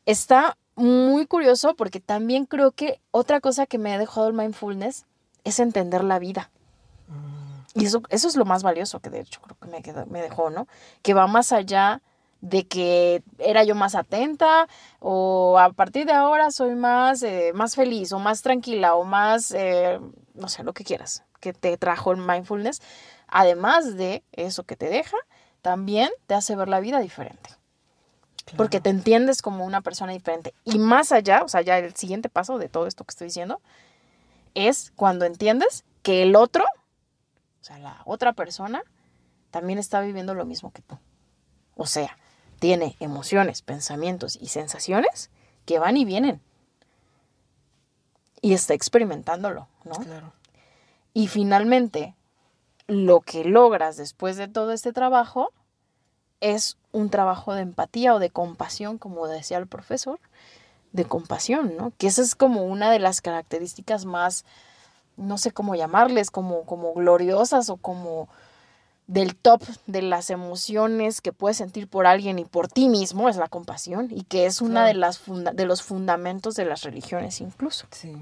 está 0.05 0.55
muy 0.75 1.25
curioso 1.25 1.73
porque 1.75 1.99
también 1.99 2.45
creo 2.45 2.73
que 2.73 3.01
otra 3.09 3.41
cosa 3.41 3.65
que 3.65 3.79
me 3.79 3.91
ha 3.91 3.97
dejado 3.97 4.27
el 4.27 4.35
mindfulness 4.35 5.07
es 5.43 5.59
entender 5.59 6.03
la 6.03 6.19
vida. 6.19 6.51
Y 7.75 7.85
eso, 7.85 8.01
eso 8.09 8.27
es 8.27 8.35
lo 8.35 8.45
más 8.45 8.63
valioso 8.63 8.99
que 9.01 9.09
de 9.09 9.19
hecho 9.19 9.41
creo 9.41 9.57
que 9.61 9.67
me, 9.67 9.81
quedó- 9.83 10.05
me 10.07 10.21
dejó, 10.21 10.49
¿no? 10.49 10.67
Que 11.01 11.13
va 11.13 11.27
más 11.27 11.51
allá 11.51 12.01
de 12.41 12.67
que 12.67 13.21
era 13.37 13.63
yo 13.63 13.75
más 13.75 13.95
atenta 13.95 14.67
o 14.99 15.57
a 15.59 15.71
partir 15.73 16.05
de 16.05 16.13
ahora 16.13 16.51
soy 16.51 16.75
más, 16.75 17.21
eh, 17.23 17.51
más 17.53 17.75
feliz 17.75 18.11
o 18.13 18.19
más 18.19 18.41
tranquila 18.41 18.95
o 18.95 19.03
más, 19.03 19.51
eh, 19.51 19.99
no 20.35 20.47
sé, 20.47 20.63
lo 20.63 20.73
que 20.73 20.83
quieras, 20.83 21.23
que 21.39 21.53
te 21.53 21.77
trajo 21.77 22.11
el 22.11 22.17
mindfulness. 22.19 22.81
Además 23.27 23.95
de 23.97 24.23
eso 24.31 24.63
que 24.63 24.75
te 24.75 24.87
deja, 24.89 25.17
también 25.61 26.09
te 26.27 26.35
hace 26.35 26.55
ver 26.55 26.67
la 26.69 26.79
vida 26.79 26.99
diferente 26.99 27.49
porque 28.57 28.79
te 28.79 28.91
entiendes 28.91 29.41
como 29.41 29.65
una 29.65 29.81
persona 29.81 30.11
diferente. 30.13 30.53
Y 30.63 30.77
más 30.77 31.11
allá, 31.11 31.41
o 31.43 31.49
sea, 31.49 31.61
ya 31.61 31.79
el 31.79 31.95
siguiente 31.95 32.29
paso 32.29 32.57
de 32.59 32.69
todo 32.69 32.85
esto 32.87 33.03
que 33.03 33.11
estoy 33.11 33.27
diciendo, 33.27 33.59
es 34.53 34.91
cuando 34.95 35.25
entiendes 35.25 35.83
que 36.03 36.23
el 36.23 36.35
otro, 36.35 36.63
o 37.65 37.67
sea, 37.67 37.79
la 37.79 38.03
otra 38.05 38.33
persona, 38.33 38.83
también 39.49 39.79
está 39.79 39.99
viviendo 39.99 40.35
lo 40.35 40.45
mismo 40.45 40.69
que 40.69 40.83
tú. 40.83 40.99
O 41.75 41.87
sea, 41.87 42.15
tiene 42.59 42.95
emociones, 42.99 43.63
pensamientos 43.63 44.37
y 44.39 44.49
sensaciones 44.49 45.31
que 45.65 45.79
van 45.79 45.97
y 45.97 46.05
vienen. 46.05 46.41
Y 48.39 48.53
está 48.53 48.75
experimentándolo, 48.75 49.67
¿no? 49.83 49.95
Claro. 49.95 50.31
Y 51.15 51.27
finalmente, 51.27 52.13
lo 52.85 53.21
que 53.21 53.43
logras 53.43 53.97
después 53.97 54.37
de 54.37 54.47
todo 54.47 54.71
este 54.71 54.93
trabajo 54.93 55.51
es 56.41 56.77
un 56.91 57.09
trabajo 57.09 57.55
de 57.55 57.63
empatía 57.63 58.13
o 58.13 58.19
de 58.19 58.29
compasión, 58.29 58.99
como 58.99 59.25
decía 59.27 59.57
el 59.57 59.65
profesor, 59.65 60.19
de 60.91 61.05
compasión, 61.05 61.75
¿no? 61.77 61.93
Que 61.97 62.05
esa 62.05 62.21
es 62.21 62.35
como 62.35 62.65
una 62.65 62.91
de 62.91 62.99
las 62.99 63.21
características 63.21 64.05
más, 64.05 64.45
no 65.17 65.37
sé 65.37 65.51
cómo 65.51 65.75
llamarles, 65.75 66.31
como, 66.31 66.63
como 66.63 66.93
gloriosas 66.93 67.69
o 67.69 67.77
como 67.77 68.27
del 69.07 69.35
top 69.35 69.61
de 69.85 70.01
las 70.01 70.29
emociones 70.31 71.21
que 71.21 71.31
puedes 71.31 71.57
sentir 71.57 71.87
por 71.87 72.07
alguien 72.07 72.39
y 72.39 72.45
por 72.45 72.67
ti 72.67 72.89
mismo 72.89 73.29
es 73.29 73.35
la 73.37 73.47
compasión 73.47 74.07
y 74.11 74.23
que 74.23 74.47
es 74.47 74.61
una 74.61 74.71
Claro. 74.81 74.87
de 74.87 74.93
las 74.95 75.19
funda- 75.19 75.51
de 75.53 75.65
los 75.65 75.83
fundamentos 75.83 76.55
de 76.55 76.65
las 76.65 76.81
religiones 76.81 77.39
incluso. 77.39 77.85
Sí. 77.91 78.15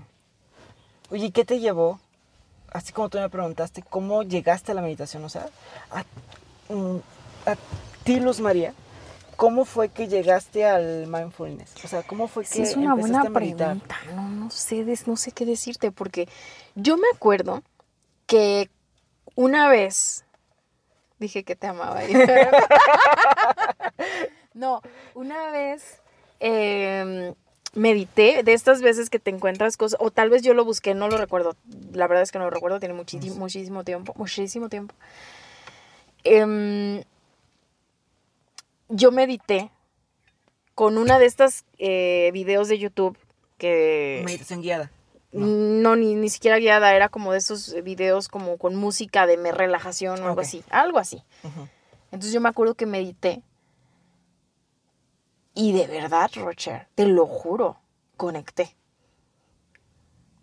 Oye, 1.10 1.28
¿y 1.28 1.32
¿qué 1.32 1.46
te 1.46 1.60
llevó? 1.60 2.00
Así 2.72 2.92
como 2.92 3.08
tú 3.10 3.18
me 3.20 3.30
preguntaste, 3.30 3.82
¿cómo 3.84 4.24
llegaste 4.24 4.72
a 4.72 4.76
la 4.76 4.82
meditación? 4.82 5.24
O 5.24 5.30
sea, 5.30 5.48
a, 5.92 6.04
mm, 6.74 6.98
a 7.46 7.56
ti, 8.04 8.20
Luz 8.20 8.40
María, 8.42 8.74
¿cómo 9.36 9.66
fue 9.66 9.90
que 9.90 10.08
llegaste 10.08 10.66
al 10.66 11.08
mindfulness? 11.08 11.74
O 11.84 11.88
sea, 11.88 12.04
¿cómo 12.04 12.28
fue 12.28 12.44
que 12.44 12.50
Sí, 12.50 12.62
es 12.64 12.76
una 12.76 12.96
buena 12.96 13.22
a 13.22 13.30
meditar? 13.30 13.78
pregunta. 13.78 13.98
No, 14.16 14.30
no 14.30 14.50
sé, 14.50 14.84
des- 14.86 15.08
no 15.08 15.16
sé 15.18 15.32
qué 15.32 15.46
decirte, 15.46 15.92
porque 15.92 16.28
yo 16.76 16.98
me 16.98 17.08
acuerdo 17.14 17.62
que 18.28 18.70
una 19.36 19.68
vez 19.70 20.26
dije 21.20 21.44
que 21.44 21.56
te 21.56 21.68
amaba. 21.68 22.02
no, 24.54 24.82
una 25.14 25.52
vez 25.52 26.00
em, 26.40 27.34
medité 27.74 28.44
de 28.44 28.54
estas 28.54 28.82
veces 28.82 29.10
que 29.10 29.20
te 29.20 29.32
encuentras 29.32 29.78
cosas, 29.78 29.98
o 30.02 30.12
tal 30.12 30.30
vez 30.30 30.42
yo 30.44 30.54
lo 30.54 30.66
busqué, 30.66 30.94
no 30.94 31.08
lo 31.08 31.18
recuerdo. 31.18 31.56
La 31.94 32.08
verdad 32.08 32.24
es 32.24 32.32
que 32.32 32.38
no 32.40 32.46
lo 32.46 32.52
recuerdo, 32.52 32.80
tiene 32.80 32.94
muchísimo, 32.94 33.36
muchísimo 33.36 33.84
tiempo, 33.84 34.14
muchísimo 34.18 34.70
tiempo. 34.70 34.94
Em, 36.24 37.04
yo 38.96 39.12
medité 39.12 39.70
con 40.76 40.98
una 40.98 41.20
de 41.20 41.26
estas 41.26 41.66
eh, 41.78 42.30
videos 42.34 42.68
de 42.68 42.80
YouTube 42.80 43.18
que 43.58 44.22
Meditación 44.26 44.62
guiada. 44.62 44.92
no, 45.32 45.96
ni, 45.96 46.16
ni 46.16 46.30
siquiera 46.30 46.58
guiada, 46.58 46.94
era 46.96 47.10
como 47.10 47.32
de 47.32 47.38
esos 47.40 47.76
videos 47.84 48.28
como 48.28 48.58
con 48.58 48.76
música 48.76 49.26
de 49.28 49.38
me- 49.38 49.52
relajación 49.52 50.22
o 50.22 50.28
algo 50.28 50.42
así, 50.42 50.64
algo 50.70 50.98
así. 51.00 51.24
Entonces 52.12 52.32
yo 52.34 52.42
me 52.42 52.50
acuerdo 52.50 52.76
que 52.76 52.86
medité 52.86 53.42
y 55.56 55.72
de 55.74 55.88
verdad, 55.88 56.32
Rocher, 56.36 56.88
te 56.96 57.06
lo 57.06 57.28
juro, 57.28 57.78
conecté. 58.18 58.76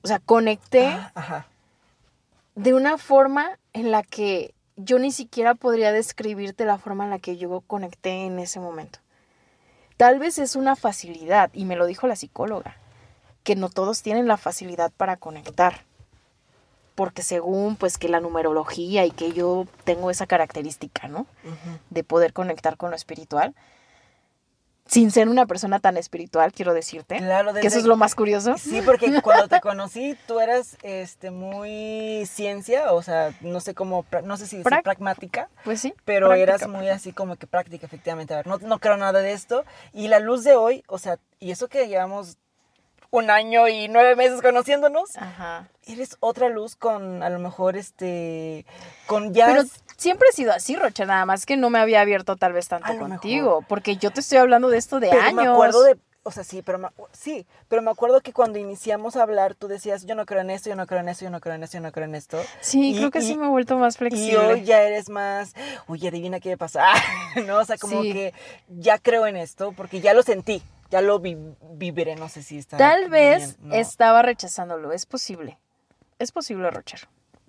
O 0.02 0.08
sea, 0.08 0.18
conecté 0.20 0.86
Ah, 0.86 1.10
ajá. 1.14 1.46
de 2.54 2.74
una 2.74 2.96
forma 2.96 3.58
en 3.72 3.90
la 3.90 4.02
que 4.02 4.54
yo 4.84 4.98
ni 4.98 5.12
siquiera 5.12 5.54
podría 5.54 5.92
describirte 5.92 6.64
la 6.64 6.78
forma 6.78 7.04
en 7.04 7.10
la 7.10 7.18
que 7.18 7.36
yo 7.36 7.60
conecté 7.60 8.26
en 8.26 8.38
ese 8.38 8.60
momento. 8.60 8.98
Tal 9.96 10.18
vez 10.18 10.38
es 10.38 10.56
una 10.56 10.76
facilidad, 10.76 11.50
y 11.52 11.64
me 11.64 11.76
lo 11.76 11.86
dijo 11.86 12.06
la 12.06 12.16
psicóloga, 12.16 12.76
que 13.44 13.56
no 13.56 13.68
todos 13.68 14.02
tienen 14.02 14.26
la 14.26 14.36
facilidad 14.36 14.92
para 14.96 15.16
conectar. 15.16 15.84
Porque 16.94 17.22
según 17.22 17.76
pues 17.76 17.98
que 17.98 18.08
la 18.08 18.20
numerología 18.20 19.06
y 19.06 19.10
que 19.10 19.32
yo 19.32 19.66
tengo 19.84 20.10
esa 20.10 20.26
característica, 20.26 21.08
¿no? 21.08 21.26
De 21.88 22.04
poder 22.04 22.32
conectar 22.32 22.76
con 22.76 22.90
lo 22.90 22.96
espiritual. 22.96 23.54
Sin 24.90 25.12
ser 25.12 25.28
una 25.28 25.46
persona 25.46 25.78
tan 25.78 25.96
espiritual, 25.96 26.52
quiero 26.52 26.74
decirte. 26.74 27.18
Claro, 27.18 27.54
que 27.54 27.66
eso 27.66 27.78
es 27.78 27.84
lo 27.84 27.96
más 27.96 28.16
curioso. 28.16 28.56
Sí, 28.58 28.82
porque 28.84 29.22
cuando 29.22 29.46
te 29.46 29.60
conocí, 29.60 30.16
tú 30.26 30.40
eras 30.40 30.76
este, 30.82 31.30
muy 31.30 32.26
ciencia, 32.26 32.92
o 32.92 33.00
sea, 33.02 33.32
no 33.40 33.60
sé 33.60 33.74
cómo, 33.74 34.04
no 34.24 34.36
sé 34.36 34.46
si 34.46 34.56
decir 34.56 34.70
Prac- 34.72 34.82
pragmática, 34.82 35.48
Pues 35.64 35.80
sí. 35.80 35.94
pero 36.04 36.26
práctica. 36.26 36.54
eras 36.54 36.68
muy 36.68 36.88
así 36.88 37.12
como 37.12 37.36
que 37.36 37.46
práctica, 37.46 37.86
efectivamente. 37.86 38.34
A 38.34 38.38
ver, 38.38 38.46
no, 38.48 38.58
no 38.58 38.78
creo 38.80 38.96
nada 38.96 39.20
de 39.20 39.32
esto. 39.32 39.64
Y 39.92 40.08
la 40.08 40.18
luz 40.18 40.42
de 40.42 40.56
hoy, 40.56 40.82
o 40.88 40.98
sea, 40.98 41.18
y 41.38 41.52
eso 41.52 41.68
que 41.68 41.86
llevamos 41.86 42.36
un 43.10 43.30
año 43.30 43.66
y 43.68 43.88
nueve 43.88 44.14
meses 44.16 44.40
conociéndonos, 44.40 45.16
Ajá. 45.16 45.68
eres 45.86 46.16
otra 46.20 46.48
luz 46.48 46.76
con 46.76 47.22
a 47.22 47.30
lo 47.30 47.38
mejor 47.40 47.76
este, 47.76 48.64
con 49.06 49.34
ya... 49.34 49.46
Pero 49.46 49.62
siempre 49.96 50.28
he 50.30 50.32
sido 50.32 50.52
así, 50.52 50.76
Rocha, 50.76 51.04
nada 51.06 51.24
más 51.26 51.44
que 51.46 51.56
no 51.56 51.70
me 51.70 51.78
había 51.80 52.00
abierto 52.00 52.36
tal 52.36 52.52
vez 52.52 52.68
tanto 52.68 52.96
contigo, 52.98 53.64
porque 53.68 53.96
yo 53.96 54.10
te 54.12 54.20
estoy 54.20 54.38
hablando 54.38 54.68
de 54.68 54.78
esto 54.78 55.00
de 55.00 55.08
pero 55.10 55.22
años. 55.22 55.34
me 55.34 55.46
acuerdo 55.48 55.82
de, 55.82 55.96
o 56.22 56.30
sea, 56.30 56.44
sí, 56.44 56.62
pero 56.62 56.78
me, 56.78 56.88
sí, 57.12 57.46
pero 57.68 57.82
me 57.82 57.90
acuerdo 57.90 58.20
que 58.20 58.32
cuando 58.32 58.58
iniciamos 58.60 59.16
a 59.16 59.22
hablar, 59.22 59.54
tú 59.56 59.66
decías, 59.66 60.06
yo 60.06 60.14
no 60.14 60.24
creo 60.24 60.42
en 60.42 60.50
esto, 60.50 60.70
yo 60.70 60.76
no 60.76 60.86
creo 60.86 61.00
en 61.00 61.08
esto, 61.08 61.24
yo 61.24 61.30
no 61.30 61.40
creo 61.40 61.54
en 61.56 61.64
esto, 61.64 61.78
yo 61.78 61.82
no 61.82 61.90
creo 61.92 62.04
en 62.06 62.14
esto. 62.14 62.40
Sí, 62.60 62.92
y- 62.92 62.96
creo 62.96 63.10
que 63.10 63.18
y- 63.18 63.22
sí 63.22 63.36
me 63.36 63.46
he 63.46 63.48
vuelto 63.48 63.76
más 63.76 63.96
Y 63.96 63.98
flexible. 63.98 64.38
hoy 64.38 64.64
ya 64.64 64.82
eres 64.82 65.08
más, 65.08 65.54
uy, 65.88 66.06
adivina 66.06 66.38
qué 66.38 66.56
pasa, 66.56 66.86
¿no? 67.46 67.56
O 67.58 67.64
sea, 67.64 67.76
como 67.76 68.02
Sí. 68.02 68.12
que 68.12 68.34
ya 68.68 68.98
creo 68.98 69.26
en 69.26 69.36
esto 69.36 69.72
porque 69.72 70.00
ya 70.00 70.14
lo 70.14 70.22
sentí, 70.22 70.62
ya 70.90 71.00
lo 71.00 71.18
vi- 71.20 71.36
viviré, 71.72 72.16
no 72.16 72.28
sé 72.28 72.42
si 72.42 72.58
está 72.58 72.76
Tal 72.76 73.08
vez 73.08 73.58
bien, 73.58 73.70
¿no? 73.70 73.74
estaba 73.74 74.22
rechazándolo, 74.22 74.92
es 74.92 75.06
posible. 75.06 75.58
Es 76.18 76.32
posible, 76.32 76.70
Rocher. 76.70 77.08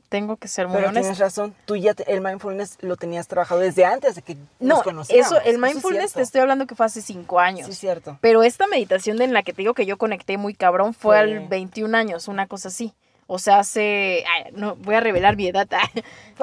Tengo 0.09 0.35
que 0.35 0.49
ser 0.49 0.67
muy 0.67 0.75
Pero 0.77 0.89
honesta. 0.89 1.01
tienes 1.01 1.19
razón, 1.19 1.55
tú 1.65 1.77
ya 1.77 1.93
te- 1.93 2.11
el 2.11 2.19
mindfulness 2.19 2.77
lo 2.81 2.97
tenías 2.97 3.27
trabajado 3.29 3.61
desde 3.61 3.85
antes 3.85 4.15
de 4.15 4.21
que 4.21 4.35
nos 4.59 4.79
No, 4.79 4.83
conocíamos. 4.83 5.25
eso, 5.31 5.41
el 5.41 5.55
es 5.55 5.59
mindfulness 5.61 6.13
te 6.13 6.21
estoy 6.21 6.41
hablando 6.41 6.67
que 6.67 6.75
fue 6.75 6.85
hace 6.85 7.01
cinco 7.01 7.39
años. 7.39 7.65
Sí, 7.67 7.73
cierto. 7.73 8.17
Pero 8.19 8.43
esta 8.43 8.67
meditación 8.67 9.21
en 9.21 9.33
la 9.33 9.41
que 9.43 9.53
te 9.53 9.61
digo 9.61 9.73
que 9.73 9.85
yo 9.85 9.97
conecté 9.97 10.37
muy 10.37 10.53
cabrón 10.53 10.93
fue 10.93 11.15
Fue- 11.15 11.19
al 11.19 11.47
21 11.47 11.95
años, 11.95 12.27
una 12.27 12.47
cosa 12.47 12.67
así. 12.67 12.93
O 13.27 13.39
sea, 13.39 13.59
hace. 13.59 14.25
ay, 14.35 14.51
no, 14.51 14.75
voy 14.75 14.95
a 14.95 14.99
revelar 14.99 15.37
mi 15.37 15.47
edad. 15.47 15.67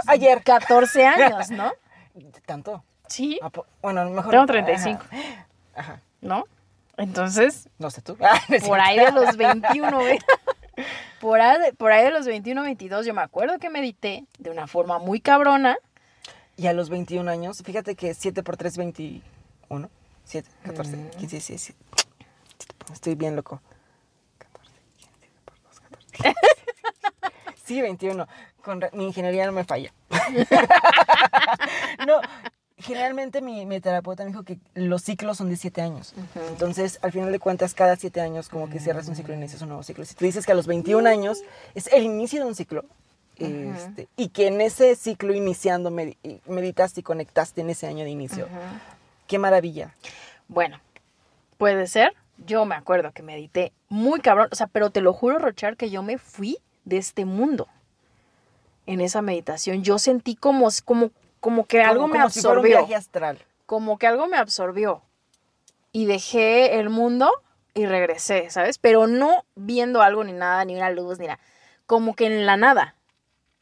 Ayer. 0.06 0.42
14 0.42 1.04
años, 1.06 1.50
¿no? 1.50 1.70
¿Tanto? 2.46 2.82
Sí, 3.06 3.38
¿A 3.42 3.50
po- 3.50 3.66
Bueno, 3.82 4.08
mejor. 4.08 4.30
tengo 4.30 4.46
35, 4.46 5.02
Ajá. 5.11 5.20
Ajá. 5.76 6.00
¿no? 6.22 6.44
Entonces, 6.98 7.68
No 7.78 7.90
sé 7.90 8.02
tú. 8.02 8.16
Ah, 8.20 8.40
por 8.66 8.78
ahí 8.80 8.98
de 8.98 9.12
los 9.12 9.37
21, 9.37 9.98
¿ve? 10.04 10.18
Por 11.20 11.40
ahí, 11.40 11.61
de- 11.61 11.72
por 11.72 11.90
ahí 11.90 12.04
de 12.04 12.12
los 12.12 12.26
21, 12.26 12.62
22, 12.62 13.04
yo 13.04 13.12
me 13.12 13.22
acuerdo 13.22 13.58
que 13.58 13.68
medité 13.70 14.24
de 14.38 14.50
una 14.50 14.68
forma 14.68 15.00
muy 15.00 15.20
cabrona. 15.20 15.76
Y 16.56 16.68
a 16.68 16.72
los 16.72 16.88
21 16.90 17.28
años, 17.28 17.56
fíjate 17.64 17.96
que 17.96 18.14
7 18.14 18.44
por 18.44 18.56
3, 18.56 18.76
21. 18.76 19.90
7, 20.24 20.48
14, 20.64 20.96
Mm. 20.96 21.11
15, 21.11 21.26
16. 21.37 21.74
Estoy 22.92 23.16
bien 23.16 23.34
loco. 23.34 23.61
14, 24.38 24.70
15, 24.98 25.16
por 25.44 25.54
2, 25.62 25.80
14. 25.80 26.34
Sí, 27.64 27.80
21. 27.82 28.28
Con 28.62 28.80
mi 28.92 29.06
ingeniería 29.06 29.46
no 29.46 29.52
me 29.52 29.64
falla. 29.64 29.92
no, 32.06 32.20
generalmente 32.88 33.42
mi, 33.42 33.66
mi 33.66 33.81
terapeuta 33.81 34.24
me 34.24 34.31
dijo 34.31 34.42
que 34.42 34.59
los 34.74 35.03
ciclos 35.03 35.37
son 35.37 35.51
de 35.51 35.57
7 35.57 35.83
años. 35.83 36.14
Entonces, 36.48 36.98
al 37.03 37.12
final 37.12 37.31
de 37.31 37.38
cuentas, 37.38 37.74
cada 37.74 37.94
7 37.96 38.20
años 38.20 38.48
como 38.48 38.68
que 38.70 38.81
cierras 38.81 39.07
un 39.09 39.14
ciclo 39.14 39.35
y 39.35 39.37
inicias 39.37 39.61
un 39.62 39.68
nuevo 39.68 39.83
ciclo. 39.83 40.05
Si 40.05 40.14
tú 40.14 40.24
dices 40.24 40.46
que 40.46 40.53
a 40.53 40.55
los 40.55 40.66
21 40.66 41.09
años 41.09 41.42
es 41.74 41.87
el 41.92 42.03
inicio 42.03 42.40
de 42.40 42.46
un 42.48 42.55
ciclo, 42.55 42.85
este, 43.37 44.09
y 44.16 44.31
que 44.31 44.48
en 44.48 44.61
ese 44.61 44.96
ciclo 44.96 45.33
iniciando 45.33 45.90
meditaste 45.90 47.01
y 47.01 47.03
conectaste 47.05 47.61
en 47.61 47.70
ese 47.70 47.87
año 47.87 48.05
de 48.05 48.11
inicio, 48.11 48.48
qué 49.29 49.38
maravilla. 49.38 49.94
Bueno, 50.48 50.81
puede 51.59 51.87
ser. 51.87 52.14
Yo 52.46 52.64
me 52.64 52.74
acuerdo 52.74 53.12
que 53.12 53.22
medité 53.22 53.72
muy 53.88 54.20
cabrón. 54.20 54.48
O 54.51 54.55
sea, 54.55 54.66
pero 54.66 54.90
te 54.90 55.03
lo 55.03 55.12
juro, 55.12 55.38
Rochar, 55.38 55.77
que 55.77 55.90
yo 55.90 56.03
me 56.03 56.18
fui 56.18 56.59
de 56.85 56.96
este 56.96 57.24
mundo. 57.24 57.68
En 58.87 59.03
esa 59.03 59.20
meditación. 59.20 59.83
Yo 59.83 59.98
sentí 59.98 60.35
como, 60.35 60.66
como, 60.85 61.11
como 61.40 61.64
que 61.66 61.81
algo 61.83 62.07
me 62.09 62.18
como 62.18 62.31
si 62.31 62.40
fuera 62.40 62.55
un 62.55 62.59
absorbió. 62.66 62.79
viaje 62.79 62.94
astral. 62.94 63.38
como 63.66 63.98
que 63.98 64.07
algo 64.07 64.27
me 64.27 64.37
absorbió. 64.37 65.03
Y 65.92 66.07
dejé 66.07 66.79
el 66.79 66.90
mundo 66.90 67.31
y 67.74 67.87
regresé, 67.87 68.51
¿sabes? 68.51 68.79
Pero 68.79 69.07
no 69.07 69.44
viendo 69.55 70.03
algo 70.03 70.24
ni 70.24 70.33
nada, 70.33 70.64
ni 70.64 70.74
una 70.77 70.90
luz, 70.90 71.18
ni 71.18 71.27
nada. 71.27 71.38
Como 71.87 72.14
que 72.14 72.27
en 72.27 72.44
la 72.46 72.57
nada. 72.57 72.94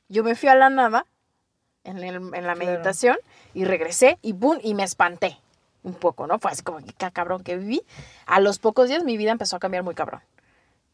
Yo 0.09 0.23
me 0.25 0.35
fui 0.35 0.49
a 0.49 0.55
la 0.55 0.71
nada 0.71 1.07
en, 1.85 1.99
el- 1.99 2.17
en 2.17 2.31
la 2.31 2.55
Claro. 2.55 2.59
meditación 2.59 3.17
y 3.55 3.65
regresé 3.65 4.19
y 4.23 4.33
¡boom! 4.33 4.59
Y 4.63 4.75
me 4.75 4.83
espanté 4.85 5.39
un 5.83 5.95
poco, 5.95 6.27
¿no? 6.27 6.39
Fue 6.41 6.51
así 6.51 6.63
como 6.63 6.79
que 6.79 6.93
qué 6.93 7.11
cabrón 7.13 7.43
que 7.45 7.57
viví. 7.57 7.83
A 8.27 8.41
los 8.41 8.59
pocos 8.59 8.89
días 8.89 9.05
mi 9.05 9.17
vida 9.17 9.31
empezó 9.31 9.57
a 9.57 9.59
cambiar 9.61 9.83
muy 9.85 9.95
cabrón. 9.95 10.21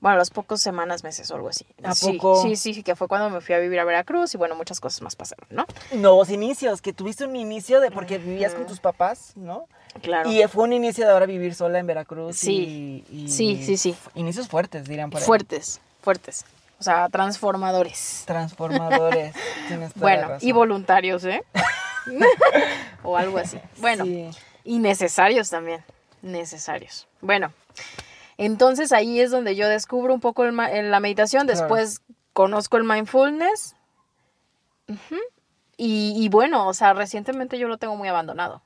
Bueno, 0.03 0.17
a 0.17 0.19
los 0.19 0.31
pocos 0.31 0.61
semanas, 0.61 1.05
meses 1.05 1.31
o 1.31 1.37
algo 1.37 1.49
así. 1.49 1.65
¿A 1.85 1.95
sí, 1.95 2.15
poco? 2.19 2.43
Sí, 2.43 2.57
sí, 2.57 2.75
sí, 2.75 2.83
que 2.83 2.97
fue 2.97 3.07
cuando 3.07 3.31
me 3.31 3.41
fui 3.41 3.55
a 3.55 3.59
vivir 3.61 3.79
a 3.79 3.85
Veracruz 3.85 4.35
y 4.35 4.37
bueno, 4.37 4.57
muchas 4.57 4.81
cosas 4.81 5.01
más 5.01 5.15
pasaron, 5.15 5.47
¿no? 5.51 5.65
Nuevos 5.93 6.29
inicios, 6.29 6.83
que 6.83 6.93
tuviste 6.93 7.25
un 7.25 7.37
inicio 7.37 7.79
de 7.81 7.93
porque 7.93 8.19
vivías 8.19 8.53
con 8.53 8.67
tus 8.67 8.81
papás, 8.81 9.33
¿no? 9.37 9.67
Claro. 10.03 10.29
Y 10.31 10.43
fue 10.49 10.65
un 10.65 10.73
inicio 10.73 11.07
de 11.07 11.13
ahora 11.13 11.27
vivir 11.27 11.55
sola 11.55 11.79
en 11.79 11.87
Veracruz. 11.87 12.37
Sí. 12.37 13.05
y- 13.11 13.25
y- 13.25 13.29
Sí, 13.29 13.63
sí, 13.65 13.77
sí. 13.77 13.95
Inicios 14.17 14.49
fuertes, 14.49 14.89
dirían 14.89 15.09
por 15.11 15.21
ahí. 15.21 15.27
Fuertes, 15.27 15.81
fuertes. 16.03 16.45
O 16.81 16.83
sea, 16.83 17.09
transformadores. 17.09 18.25
Transformadores. 18.27 19.37
Tienes 19.69 19.95
toda 19.95 20.07
la 20.11 20.17
Bueno, 20.17 20.29
razón. 20.31 20.49
y 20.49 20.51
voluntarios, 20.51 21.25
¿eh? 21.27 21.45
o 23.05 23.17
algo 23.17 23.39
así. 23.39 23.59
Bueno, 23.79 24.05
Sí. 24.05 24.29
y 24.65 24.79
necesarios 24.81 25.49
también. 25.51 25.85
Necesarios. 26.23 27.07
Bueno, 27.21 27.53
entonces 28.45 28.93
ahí 28.93 29.21
es 29.21 29.31
donde 29.31 29.57
yo 29.57 29.69
descubro 29.69 30.15
un 30.15 30.21
poco 30.21 30.45
el 30.45 30.59
en 30.59 30.91
la 30.91 31.01
meditación. 31.01 31.47
Claro. 31.47 31.61
Después 31.61 32.03
conozco 32.33 32.77
el 32.77 32.85
mindfulness. 32.85 33.77
Y, 35.77 36.15
y 36.17 36.29
bueno, 36.29 36.67
o 36.69 36.75
sea, 36.75 36.93
recientemente 36.93 37.59
yo 37.59 37.69
lo 37.69 37.79
tengo 37.79 37.97
muy 37.97 38.09
abandonado. 38.09 38.63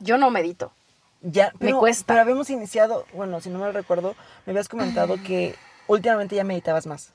Yo 0.00 0.18
no 0.18 0.30
medito. 0.30 0.72
Ya, 1.20 1.50
Me 1.54 1.68
pero, 1.68 1.80
cuesta. 1.80 2.04
Pero 2.06 2.20
habíamos 2.20 2.48
iniciado, 2.50 3.04
bueno, 3.12 3.40
si 3.40 3.50
no 3.50 3.58
me 3.58 3.72
recuerdo, 3.72 4.14
me 4.46 4.52
habías 4.52 4.68
comentado 4.68 5.16
que 5.22 5.56
últimamente 5.88 6.36
ya 6.36 6.44
meditabas 6.44 6.86
más. 6.86 7.10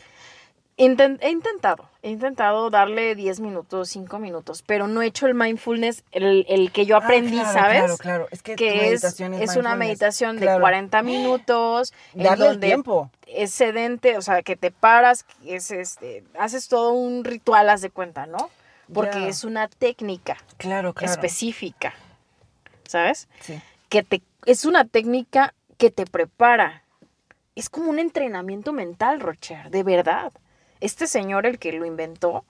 He 0.76 0.86
intentado, 1.30 1.88
he 2.02 2.10
intentado 2.10 2.72
darle 2.72 3.14
10 3.14 3.40
minutos, 3.42 3.90
5 3.90 4.18
minutos, 4.18 4.64
pero 4.66 4.88
no 4.88 5.04
he 5.04 5.06
hecho 5.06 5.28
el 5.28 5.36
mindfulness, 5.36 6.04
el, 6.12 6.46
el 6.50 6.72
que 6.72 6.88
yo 6.88 6.98
aprendí, 6.98 7.38
Ah, 7.38 7.44
claro, 7.44 7.54
¿sabes? 7.60 7.80
Claro, 7.82 7.98
claro. 7.98 8.28
Es 8.32 8.42
que, 8.42 8.92
es, 8.92 9.56
una 9.56 9.76
meditación 9.76 10.38
de 10.38 10.48
Claro. 10.48 10.62
40 10.62 11.04
minutos, 11.04 11.94
en 12.16 12.24
Darle 12.24 12.46
el 12.46 12.52
donde 12.54 12.68
tiempo. 12.68 13.12
es 13.28 13.52
sedente, 13.52 14.18
o 14.18 14.22
sea, 14.24 14.42
que 14.42 14.56
te 14.56 14.72
paras, 14.72 15.26
es 15.46 15.70
este, 15.70 16.24
haces 16.40 16.68
todo 16.70 16.94
un 16.94 17.24
ritual, 17.24 17.70
haz 17.70 17.82
de 17.82 17.92
cuenta, 17.92 18.26
¿no? 18.26 18.50
Porque 18.92 19.28
es 19.28 19.44
una 19.44 19.68
técnica 19.68 20.38
Claro, 20.58 20.94
claro. 20.94 21.14
específica, 21.14 21.94
¿sabes? 22.88 23.28
Sí. 23.42 23.62
Que 23.90 24.02
te, 24.04 24.22
es 24.46 24.66
una 24.66 24.86
técnica 24.86 25.54
que 25.78 25.90
te 25.92 26.06
prepara. 26.06 26.82
Es 27.56 27.70
como 27.70 27.90
un 27.92 28.00
entrenamiento 28.00 28.74
mental, 28.74 29.20
Rocher, 29.20 29.70
de 29.70 29.84
verdad. 29.84 30.34
Este 30.84 31.08
señor, 31.08 31.46
el 31.46 31.60
que 31.60 31.72
lo 31.72 31.86
inventó, 31.86 32.44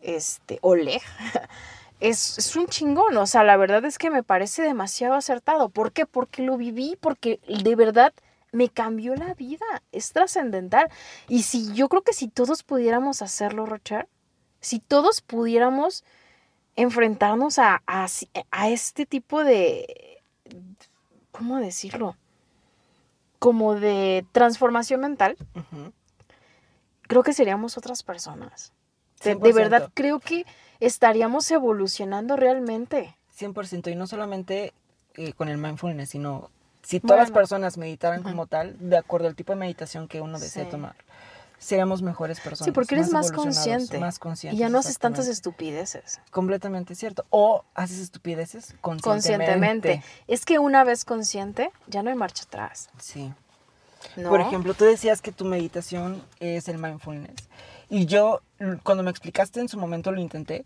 este, 0.00 0.58
Oleg, 0.62 1.02
es, 2.00 2.38
es 2.38 2.56
un 2.56 2.66
chingón. 2.66 3.16
O 3.16 3.26
sea, 3.26 3.44
la 3.44 3.56
verdad 3.56 3.84
es 3.84 3.96
que 3.96 4.10
me 4.10 4.22
parece 4.22 4.62
demasiado 4.62 5.14
acertado. 5.14 5.68
¿Por 5.68 5.92
qué? 5.92 6.04
Porque 6.06 6.42
lo 6.42 6.56
viví, 6.56 6.98
porque 7.00 7.38
de 7.46 7.76
verdad 7.76 8.12
me 8.52 8.68
cambió 8.68 9.14
la 9.14 9.34
vida. 9.34 9.64
Es 9.92 10.12
trascendental. 10.12 10.90
Y 11.28 11.44
si 11.44 11.72
yo 11.72 11.88
creo 11.88 12.02
que 12.02 12.12
si 12.12 12.28
todos 12.28 12.62
pudiéramos 12.62 13.22
hacerlo, 13.22 13.66
Rocher, 13.66 14.08
si 14.60 14.80
todos 14.80 15.20
pudiéramos 15.22 16.04
enfrentarnos 16.76 17.58
a, 17.58 17.82
a, 17.86 18.06
a 18.50 18.68
este 18.68 19.06
tipo 19.06 19.44
de, 19.44 20.22
¿cómo 21.30 21.58
decirlo? 21.58 22.16
Como 23.38 23.74
de 23.74 24.24
transformación 24.32 25.00
mental, 25.00 25.36
Ujú. 25.54 25.92
Creo 27.10 27.24
que 27.24 27.32
seríamos 27.32 27.76
otras 27.76 28.04
personas. 28.04 28.72
De, 29.24 29.34
de 29.34 29.40
100%. 29.50 29.54
verdad, 29.54 29.90
creo 29.94 30.20
que 30.20 30.46
estaríamos 30.78 31.50
evolucionando 31.50 32.36
realmente. 32.36 33.16
100%. 33.36 33.90
Y 33.90 33.96
no 33.96 34.06
solamente 34.06 34.72
eh, 35.16 35.32
con 35.32 35.48
el 35.48 35.58
mindfulness, 35.58 36.10
sino 36.10 36.50
si 36.82 37.00
todas 37.00 37.18
las 37.18 37.28
Bueno. 37.30 37.40
personas 37.40 37.76
meditaran 37.78 38.22
como 38.22 38.46
tal, 38.46 38.76
de 38.78 38.96
acuerdo 38.96 39.26
al 39.26 39.34
tipo 39.34 39.52
de 39.52 39.58
meditación 39.58 40.06
que 40.06 40.20
uno 40.20 40.38
desee 40.38 40.64
Sí. 40.64 40.70
tomar, 40.70 40.94
seríamos 41.58 42.00
mejores 42.00 42.38
personas. 42.40 42.66
Sí, 42.66 42.70
porque 42.70 42.94
eres 42.94 43.10
más 43.10 43.26
evolucionados, 43.30 43.66
consciente. 43.66 43.98
Más 43.98 44.18
conscientes. 44.20 44.56
Y 44.56 44.60
ya 44.60 44.68
no 44.68 44.78
haces 44.78 44.98
tantas 44.98 45.26
estupideces. 45.26 46.20
Completamente 46.30 46.94
cierto. 46.94 47.26
O 47.30 47.64
haces 47.74 47.98
estupideces 47.98 48.74
conscientemente. 48.80 49.46
Conscientemente. 49.46 50.02
Es 50.28 50.44
que 50.46 50.58
una 50.60 50.84
vez 50.84 51.04
consciente, 51.04 51.70
ya 51.88 52.02
no 52.04 52.08
hay 52.10 52.16
marcha 52.16 52.44
atrás. 52.44 52.88
Sí. 52.98 53.34
¿No? 54.16 54.28
Por 54.28 54.40
ejemplo, 54.40 54.74
tú 54.74 54.84
decías 54.84 55.20
que 55.22 55.32
tu 55.32 55.44
meditación 55.44 56.22
es 56.40 56.68
el 56.68 56.78
mindfulness. 56.78 57.34
Y 57.88 58.06
yo, 58.06 58.40
cuando 58.82 59.02
me 59.02 59.10
explicaste 59.10 59.60
en 59.60 59.68
su 59.68 59.78
momento, 59.78 60.12
lo 60.12 60.20
intenté. 60.20 60.64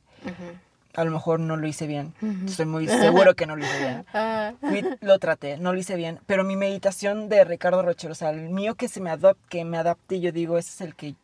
A 0.95 1.05
lo 1.05 1.11
mejor 1.11 1.41
no 1.41 1.57
lo 1.57 1.67
hice 1.67 1.87
bien. 1.89 2.15
Estoy 2.47 2.67
muy 2.67 2.87
seguro 2.87 3.35
que 3.35 3.47
no 3.47 3.57
lo 3.57 3.65
hice 3.65 3.79
bien. 3.79 4.05
Ah. 4.15 4.53
Fui- 4.61 4.85
lo 5.01 5.19
traté, 5.19 5.57
no 5.59 5.73
lo 5.73 5.79
hice 5.79 5.97
bien. 5.97 6.21
Pero 6.27 6.45
mi 6.45 6.55
meditación 6.57 7.29
de 7.29 7.45
Ricardo 7.45 7.83
Rocher, 7.83 8.11
o 8.11 8.15
sea, 8.15 8.31
el 8.31 8.51
mío 8.51 8.75
que 8.77 8.89
se 8.89 9.01
me 9.01 9.11
adapte, 9.11 9.43
que 9.49 9.65
me 9.65 9.79
adapte 9.79 10.17
y 10.17 10.21
yo 10.21 10.31
digo, 10.33 10.57
ese 10.59 10.71
es 10.71 10.81
el 10.83 10.95
que 10.95 11.15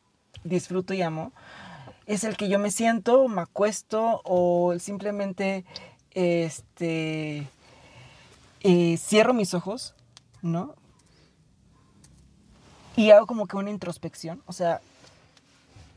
disfruto 0.43 0.93
y 0.95 1.03
amo. 1.03 1.33
Es 2.07 2.25
el 2.25 2.37
que 2.37 2.49
yo 2.49 2.59
me 2.59 2.73
siento, 2.73 3.29
me 3.29 3.43
acuesto 3.43 4.21
o 4.25 4.75
simplemente 4.81 5.65
este 6.13 7.47
eh, 8.63 8.97
cierro 8.99 9.33
mis 9.35 9.55
ojos, 9.55 9.95
¿no? 10.43 10.75
Y 13.01 13.13
hago 13.13 13.25
como 13.25 13.47
que 13.47 13.57
una 13.57 13.71
introspección. 13.71 14.43
O 14.45 14.53
sea, 14.53 14.83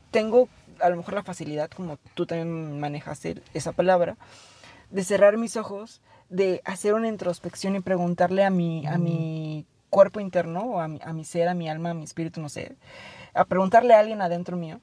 tengo 0.10 0.48
a 0.80 0.90
lo 0.90 0.96
mejor 0.96 1.16
la 1.16 1.24
facilidad, 1.24 1.70
como 1.70 1.98
tú 2.14 2.26
también 2.26 2.80
manejaste 2.80 3.42
esa 3.54 3.74
palabra, 3.74 4.16
de 4.90 5.04
cerrar 5.04 5.36
mis 5.36 5.58
ojos, 5.58 6.00
de 6.30 6.62
hacer 6.64 6.94
una 6.94 7.10
introspección 7.10 7.76
y 7.76 7.82
preguntarle 7.82 8.46
a 8.46 8.50
mi, 8.50 8.88
a 8.88 8.98
mi 8.98 9.66
cuerpo 9.90 10.22
interno, 10.22 10.62
o 10.62 10.80
a 10.80 10.88
mi, 10.88 11.02
a 11.04 11.12
mi 11.12 11.26
ser, 11.26 11.50
a 11.50 11.54
mi 11.54 11.68
alma, 11.68 11.90
a 11.90 11.94
mi 11.94 12.06
espíritu, 12.06 12.40
no 12.40 12.48
sé, 12.48 12.78
a 13.34 13.44
preguntarle 13.44 13.94
a 13.96 14.00
alguien 14.00 14.22
adentro 14.22 14.56
mío 14.56 14.80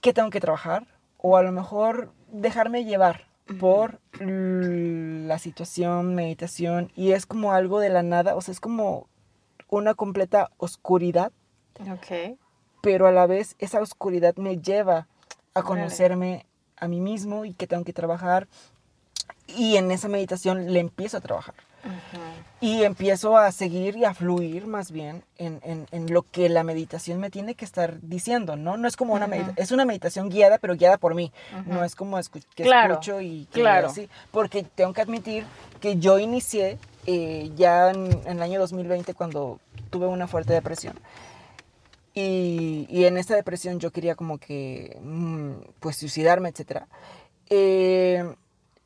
qué 0.00 0.12
tengo 0.12 0.30
que 0.30 0.38
trabajar, 0.38 0.86
o 1.16 1.36
a 1.36 1.42
lo 1.42 1.50
mejor 1.50 2.12
dejarme 2.28 2.84
llevar 2.84 3.26
por 3.58 3.98
la 4.20 5.38
situación, 5.40 6.14
meditación, 6.14 6.92
y 6.94 7.10
es 7.10 7.26
como 7.26 7.52
algo 7.52 7.80
de 7.80 7.88
la 7.88 8.04
nada, 8.04 8.36
o 8.36 8.40
sea, 8.40 8.52
es 8.52 8.60
como 8.60 9.08
una 9.68 9.94
completa 9.94 10.50
oscuridad, 10.58 11.32
Ok. 11.80 12.36
pero 12.80 13.06
a 13.06 13.12
la 13.12 13.26
vez 13.26 13.54
esa 13.58 13.80
oscuridad 13.80 14.36
me 14.36 14.58
lleva 14.58 15.06
a 15.54 15.62
conocerme 15.62 16.46
a 16.76 16.88
mí 16.88 17.00
mismo 17.00 17.44
y 17.44 17.52
que 17.54 17.66
tengo 17.66 17.84
que 17.84 17.92
trabajar. 17.92 18.48
Y 19.46 19.76
en 19.76 19.90
esa 19.90 20.08
meditación 20.08 20.72
le 20.72 20.80
empiezo 20.80 21.16
a 21.16 21.20
trabajar. 21.20 21.54
Ujú. 21.84 22.20
Y 22.60 22.82
empiezo 22.82 23.36
a 23.36 23.52
seguir 23.52 23.96
y 23.96 24.04
a 24.04 24.12
fluir 24.12 24.66
más 24.66 24.90
bien 24.90 25.22
en, 25.38 25.60
en, 25.62 25.86
en 25.92 26.12
lo 26.12 26.22
que 26.22 26.48
la 26.48 26.64
meditación 26.64 27.20
me 27.20 27.30
tiene 27.30 27.54
que 27.54 27.64
estar 27.64 28.00
diciendo, 28.02 28.56
¿no? 28.56 28.76
No 28.76 28.88
es 28.88 28.96
como 28.96 29.14
una 29.14 29.26
Ujú. 29.26 29.30
meditación, 29.30 29.62
es 29.64 29.70
una 29.72 29.84
meditación 29.84 30.28
guiada, 30.28 30.58
pero 30.58 30.74
guiada 30.76 30.98
por 30.98 31.14
mí. 31.14 31.32
Ujú. 31.60 31.72
No 31.74 31.84
es 31.84 31.94
como 31.94 32.18
escu- 32.18 32.44
que 32.54 32.64
Claro, 32.64 32.94
escucho 32.94 33.20
y 33.20 33.46
que 33.52 33.60
claro. 33.60 33.88
así. 33.88 34.08
Porque 34.32 34.64
tengo 34.64 34.92
que 34.92 35.02
admitir 35.02 35.44
que 35.80 35.96
yo 35.98 36.18
inicié 36.18 36.78
eh, 37.10 37.50
ya 37.56 37.90
en, 37.90 38.12
en 38.26 38.36
el 38.36 38.42
año 38.42 38.60
2020 38.60 39.14
cuando 39.14 39.60
tuve 39.88 40.06
una 40.06 40.26
fuerte 40.28 40.52
depresión. 40.52 41.00
Y, 42.12 42.86
y 42.90 43.06
en 43.06 43.16
esta 43.16 43.34
depresión 43.34 43.80
yo 43.80 43.92
quería 43.92 44.14
como 44.14 44.36
que, 44.36 44.98
mm, 45.02 45.52
pues, 45.80 45.96
suicidarme, 45.96 46.50
etc. 46.50 46.82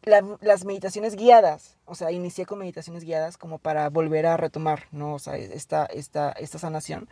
las 0.05 0.65
meditaciones 0.65 1.17
guiadas, 1.17 1.77
o 1.85 1.97
sea, 1.97 2.13
inicié 2.13 2.47
con 2.47 2.61
meditaciones 2.61 3.03
guiadas 3.03 3.37
como 3.37 3.59
para 3.59 3.89
volver 3.89 4.27
a 4.27 4.37
retomar, 4.37 4.85
¿no? 4.93 5.15
O 5.15 5.19
sea, 5.19 5.37
esta, 5.37 5.87
esta, 5.87 6.31
esta 6.31 6.61
sanación. 6.61 7.09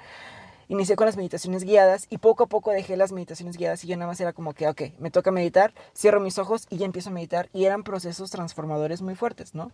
Inicié 0.69 0.95
con 0.95 1.07
las 1.07 1.17
meditaciones 1.17 1.65
guiadas 1.65 2.07
y 2.09 2.19
poco 2.19 2.45
a 2.45 2.47
poco 2.47 2.71
dejé 2.71 2.97
las 2.97 3.11
meditaciones 3.11 3.57
guiadas 3.57 3.83
y 3.83 3.89
yo 3.89 3.97
nada 3.97 4.07
más 4.07 4.21
era 4.21 4.33
como 4.33 4.53
que, 4.53 4.69
ok, 4.69 4.83
me 5.01 5.11
toca 5.11 5.33
meditar, 5.33 5.75
cierro 5.93 6.21
mis 6.21 6.39
ojos 6.39 6.69
y 6.71 6.77
ya 6.77 6.87
empiezo 6.87 7.11
a 7.11 7.13
meditar 7.13 7.49
y 7.53 7.65
eran 7.65 7.83
procesos 7.83 8.31
transformadores 8.31 9.03
muy 9.03 9.17
fuertes, 9.17 9.57
¿no? 9.57 9.73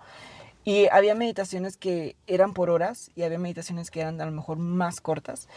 Y 0.66 0.88
había 0.88 1.14
meditaciones 1.14 1.76
que 1.76 2.16
eran 2.26 2.52
por 2.52 2.70
horas 2.70 3.10
y 3.14 3.22
había 3.22 3.38
meditaciones 3.38 3.90
que 3.92 4.00
eran 4.00 4.20
a 4.20 4.24
lo 4.26 4.32
mejor 4.32 4.58
más 4.58 5.00
cortas. 5.00 5.48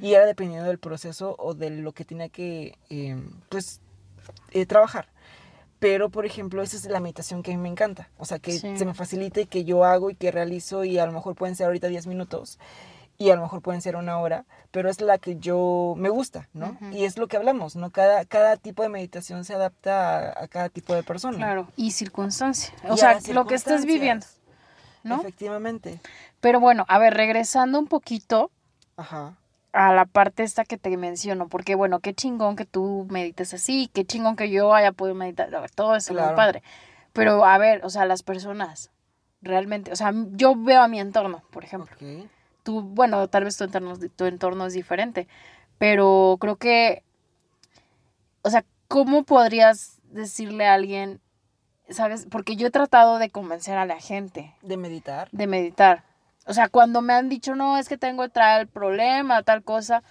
Y 0.00 0.14
era 0.14 0.24
dependiendo 0.24 0.66
del 0.66 0.78
proceso 0.78 1.36
o 1.38 1.52
de 1.52 1.68
lo 1.68 1.92
que 1.92 2.06
tenía 2.06 2.30
que, 2.30 2.78
eh, 2.88 3.22
pues, 3.50 3.82
eh, 4.52 4.64
trabajar. 4.64 5.08
Pero, 5.80 6.08
por 6.08 6.24
ejemplo, 6.24 6.62
esa 6.62 6.78
es 6.78 6.86
la 6.86 6.98
meditación 6.98 7.42
que 7.42 7.52
a 7.52 7.56
mí 7.56 7.60
me 7.62 7.68
encanta. 7.68 8.08
O 8.16 8.24
sea, 8.24 8.38
que 8.38 8.52
Sí. 8.52 8.74
se 8.78 8.86
me 8.86 8.94
facilita 8.94 9.42
y 9.42 9.46
que 9.46 9.64
yo 9.64 9.84
hago 9.84 10.08
y 10.08 10.14
que 10.14 10.30
realizo 10.30 10.82
y 10.82 10.98
a 10.98 11.04
lo 11.04 11.12
mejor 11.12 11.34
pueden 11.34 11.56
ser 11.56 11.66
ahorita 11.66 11.88
10 11.88 12.06
minutos 12.06 12.58
y 13.18 13.28
a 13.28 13.36
lo 13.36 13.42
mejor 13.42 13.60
pueden 13.60 13.82
ser 13.82 13.96
una 13.96 14.18
hora, 14.18 14.46
pero 14.70 14.88
es 14.88 15.00
la 15.02 15.18
que 15.18 15.36
yo 15.36 15.92
me 15.98 16.08
gusta, 16.08 16.48
¿no? 16.54 16.78
Y 16.90 17.04
es 17.04 17.18
lo 17.18 17.28
que 17.28 17.36
hablamos, 17.36 17.76
¿no? 17.76 17.90
Cada, 17.90 18.24
cada 18.24 18.56
tipo 18.56 18.82
de 18.82 18.88
meditación 18.88 19.44
se 19.44 19.52
adapta 19.54 20.30
a, 20.30 20.44
a 20.44 20.48
cada 20.48 20.70
tipo 20.70 20.94
de 20.94 21.02
persona. 21.02 21.36
Claro. 21.36 21.68
Y 21.76 21.90
circunstancia. 21.90 22.72
O 22.88 22.96
sea, 22.96 23.18
lo 23.34 23.44
que 23.44 23.54
estés 23.56 23.84
viviendo. 23.84 24.24
¿No? 25.04 25.20
Efectivamente. 25.20 26.00
Pero 26.40 26.58
bueno, 26.60 26.84
a 26.88 26.98
ver, 26.98 27.14
regresando 27.14 27.78
un 27.78 27.86
poquito 27.86 28.50
Ajá. 28.96 29.34
a 29.72 29.92
la 29.92 30.04
parte 30.06 30.42
esta 30.42 30.64
que 30.64 30.76
te 30.78 30.96
menciono, 30.96 31.48
porque 31.48 31.74
bueno, 31.74 32.00
qué 32.00 32.14
chingón 32.14 32.56
que 32.56 32.64
tú 32.64 33.06
medites 33.10 33.54
así, 33.54 33.88
qué 33.92 34.04
chingón 34.04 34.34
que 34.36 34.50
yo 34.50 34.74
haya 34.74 34.92
podido 34.92 35.14
meditar, 35.14 35.50
todo 35.74 35.94
eso, 35.94 36.12
muy 36.12 36.22
Claro. 36.22 36.36
padre. 36.36 36.62
Pero 37.12 37.44
a 37.44 37.58
ver, 37.58 37.84
o 37.84 37.90
sea, 37.90 38.06
las 38.06 38.22
personas, 38.24 38.90
realmente, 39.40 39.92
o 39.92 39.96
sea, 39.96 40.12
yo 40.32 40.56
veo 40.56 40.82
a 40.82 40.88
mi 40.88 40.98
entorno, 40.98 41.42
por 41.50 41.62
ejemplo. 41.64 41.96
Tú, 42.64 42.80
bueno, 42.82 43.28
tal 43.28 43.44
vez 43.44 43.56
tu 43.56 43.64
entorno, 43.64 43.96
tu 44.16 44.24
entorno 44.24 44.66
es 44.66 44.72
diferente, 44.72 45.28
pero 45.78 46.36
creo 46.40 46.56
que, 46.56 47.04
o 48.42 48.50
sea, 48.50 48.64
¿cómo 48.88 49.22
podrías 49.24 50.00
decirle 50.10 50.66
a 50.66 50.74
alguien, 50.74 51.20
sabes? 51.88 52.26
Porque 52.30 52.56
yo 52.56 52.66
he 52.66 52.70
tratado 52.70 53.18
de 53.18 53.30
convencer 53.30 53.76
a 53.76 53.86
la 53.86 54.00
gente 54.00 54.54
De 54.62 54.76
meditar. 54.76 55.28
de 55.32 55.46
meditar. 55.46 56.04
O 56.46 56.52
sea, 56.52 56.68
cuando 56.68 57.00
me 57.00 57.14
han 57.14 57.28
dicho, 57.28 57.54
no, 57.54 57.78
es 57.78 57.88
que 57.88 57.96
tengo 57.96 58.28
tal 58.28 58.66
problema, 58.66 59.42
tal 59.42 59.62
cosa, 59.62 60.02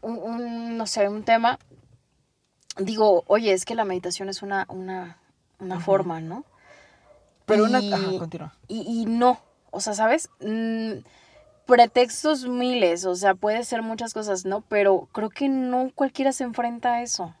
un, 0.00 0.18
un, 0.18 0.76
no 0.76 0.86
sé, 0.86 1.08
un 1.08 1.24
tema, 1.24 1.58
digo, 2.78 3.24
oye, 3.26 3.52
es 3.52 3.64
que 3.64 3.74
la 3.74 3.84
meditación 3.84 4.28
es 4.28 4.42
una, 4.42 4.66
una, 4.68 5.18
una 5.58 5.80
forma, 5.80 6.20
¿no? 6.20 6.44
Pero 7.44 7.64
una... 7.64 7.78
Ajá, 7.78 8.18
continúa. 8.18 8.54
Y, 8.68 8.82
y 8.82 9.06
no, 9.06 9.40
o 9.70 9.80
sea, 9.80 9.94
¿sabes? 9.94 10.30
Mm, 10.40 10.98
pretextos 11.66 12.46
miles, 12.46 13.04
o 13.04 13.14
sea, 13.14 13.34
puede 13.34 13.64
ser 13.64 13.82
muchas 13.82 14.14
cosas, 14.14 14.44
¿no? 14.44 14.60
Pero 14.62 15.08
creo 15.12 15.30
que 15.30 15.48
no 15.48 15.90
cualquiera 15.94 16.32
se 16.32 16.44
enfrenta 16.44 16.94
a 16.94 17.02
eso. 17.02 17.34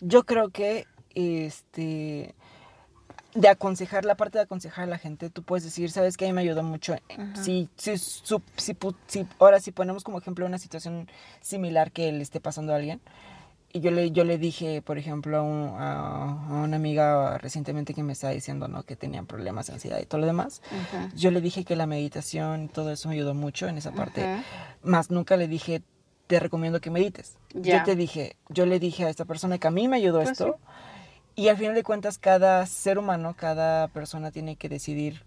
Yo 0.00 0.24
creo 0.24 0.50
que, 0.50 0.86
este, 1.14 2.34
de 3.34 3.48
aconsejar, 3.48 4.04
la 4.04 4.16
parte 4.16 4.38
de 4.38 4.44
aconsejar 4.44 4.84
a 4.84 4.86
la 4.86 4.98
gente, 4.98 5.28
tú 5.30 5.42
puedes 5.42 5.64
decir, 5.64 5.90
sabes 5.90 6.16
que 6.16 6.24
a 6.24 6.28
mí 6.28 6.32
me 6.34 6.40
ayudó 6.42 6.62
mucho. 6.62 6.94
Ajá. 6.94 7.42
Si, 7.42 7.68
si, 7.76 7.98
su- 7.98 8.42
si, 8.56 8.76
si- 9.08 9.26
ahora 9.38 9.60
si 9.60 9.72
ponemos 9.72 10.04
como 10.04 10.18
ejemplo 10.18 10.46
una 10.46 10.58
situación 10.58 11.08
similar 11.40 11.90
que 11.92 12.12
le 12.12 12.22
esté 12.22 12.40
pasando 12.40 12.72
a 12.72 12.76
alguien, 12.76 13.00
y 13.72 13.80
yo 13.80 13.90
le, 13.90 14.12
yo 14.12 14.22
le 14.22 14.38
dije, 14.38 14.82
por 14.82 14.98
ejemplo, 14.98 15.36
a, 15.36 15.42
un- 15.42 15.74
a- 15.76 16.46
a 16.60 16.62
una 16.62 16.76
amiga 16.76 17.36
recientemente 17.38 17.92
que 17.92 18.04
me 18.04 18.12
estaba 18.12 18.32
diciendo, 18.32 18.68
¿no? 18.68 18.84
Que 18.84 18.94
tenían 18.94 19.26
problemas 19.26 19.66
de 19.66 19.72
ansiedad 19.72 19.98
y 20.00 20.06
todo 20.06 20.20
lo 20.20 20.28
demás. 20.28 20.62
Yo 21.16 21.32
le 21.32 21.40
dije 21.40 21.64
que 21.64 21.74
la 21.74 21.86
meditación 21.86 22.62
y 22.64 22.68
todo 22.68 22.92
eso 22.92 23.08
me 23.08 23.14
ayudó 23.16 23.34
mucho 23.34 23.66
en 23.66 23.76
esa 23.78 23.90
parte. 23.90 24.24
Más 24.84 25.10
nunca 25.10 25.36
le 25.36 25.48
dije, 25.48 25.82
te 26.28 26.38
recomiendo 26.38 26.80
que 26.80 26.90
medites. 26.90 27.36
Ya. 27.52 27.78
Yo 27.78 27.84
te 27.84 27.96
dije, 27.96 28.36
yo 28.48 28.64
le 28.64 28.78
dije 28.78 29.06
a 29.06 29.08
esta 29.08 29.24
persona 29.24 29.58
que 29.58 29.66
a 29.66 29.72
mí 29.72 29.88
me 29.88 29.96
ayudó 29.96 30.18
Pues 30.20 30.30
esto. 30.30 30.56
Y 31.36 31.48
al 31.48 31.56
final 31.56 31.74
de 31.74 31.82
cuentas, 31.82 32.18
cada 32.18 32.64
ser 32.66 32.98
humano, 32.98 33.34
cada 33.36 33.88
persona 33.88 34.30
tiene 34.30 34.56
que 34.56 34.68
decidir 34.68 35.22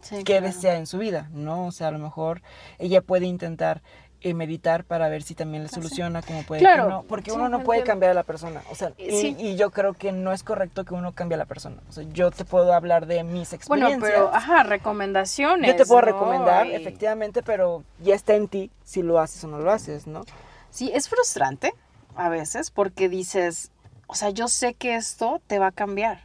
Sí, 0.00 0.18
qué 0.18 0.24
claro. 0.38 0.46
desea 0.46 0.76
en 0.76 0.86
su 0.86 0.98
vida, 0.98 1.28
¿no? 1.32 1.66
O 1.66 1.72
sea, 1.72 1.88
a 1.88 1.90
lo 1.90 1.98
mejor 1.98 2.40
ella 2.78 3.02
puede 3.02 3.26
intentar 3.26 3.82
eh, 4.20 4.32
meditar 4.32 4.84
para 4.84 5.08
ver 5.08 5.22
si 5.22 5.34
también 5.34 5.62
le 5.64 5.68
sí. 5.68 5.74
soluciona, 5.76 6.22
como 6.22 6.42
puede 6.44 6.60
Claro, 6.60 6.84
que 6.84 6.90
no. 6.90 7.02
Porque 7.02 7.30
sí, 7.30 7.36
uno 7.36 7.48
no 7.48 7.62
puede 7.62 7.84
cambiar 7.84 8.12
a 8.12 8.14
la 8.14 8.22
persona. 8.24 8.62
O 8.70 8.74
sea, 8.74 8.88
Eh, 8.98 9.08
y, 9.08 9.20
sí. 9.20 9.36
y 9.38 9.56
yo 9.56 9.70
creo 9.70 9.92
que 9.94 10.12
no 10.12 10.32
es 10.32 10.42
correcto 10.42 10.84
que 10.84 10.94
uno 10.94 11.12
cambie 11.12 11.34
a 11.34 11.38
la 11.38 11.44
persona. 11.44 11.76
O 11.88 11.92
sea, 11.92 12.04
yo 12.12 12.30
te 12.30 12.44
puedo 12.44 12.72
hablar 12.72 13.06
de 13.06 13.22
mis 13.22 13.50
Bueno, 13.68 13.86
experiencias. 13.86 14.10
pero, 14.12 14.34
ajá, 14.34 14.62
recomendaciones. 14.62 15.70
Yo 15.70 15.76
te 15.76 15.84
puedo 15.86 16.00
¿no? 16.00 16.06
recomendar, 16.06 16.66
Y- 16.68 16.74
efectivamente, 16.74 17.42
pero 17.42 17.84
ya 18.02 18.14
está 18.14 18.34
en 18.34 18.48
ti 18.48 18.70
si 18.84 19.02
lo 19.02 19.20
haces 19.20 19.44
o 19.44 19.48
no 19.48 19.58
lo 19.58 19.70
haces, 19.70 20.06
¿no? 20.06 20.22
Sí, 20.70 20.90
es 20.94 21.08
frustrante 21.08 21.72
a 22.16 22.28
veces 22.28 22.70
porque 22.72 23.08
dices, 23.08 23.70
o 24.08 24.14
sea, 24.16 24.30
yo 24.30 24.48
sé 24.48 24.74
que 24.74 24.96
esto 24.96 25.40
te 25.46 25.60
va 25.60 25.68
a 25.68 25.72
cambiar. 25.72 26.22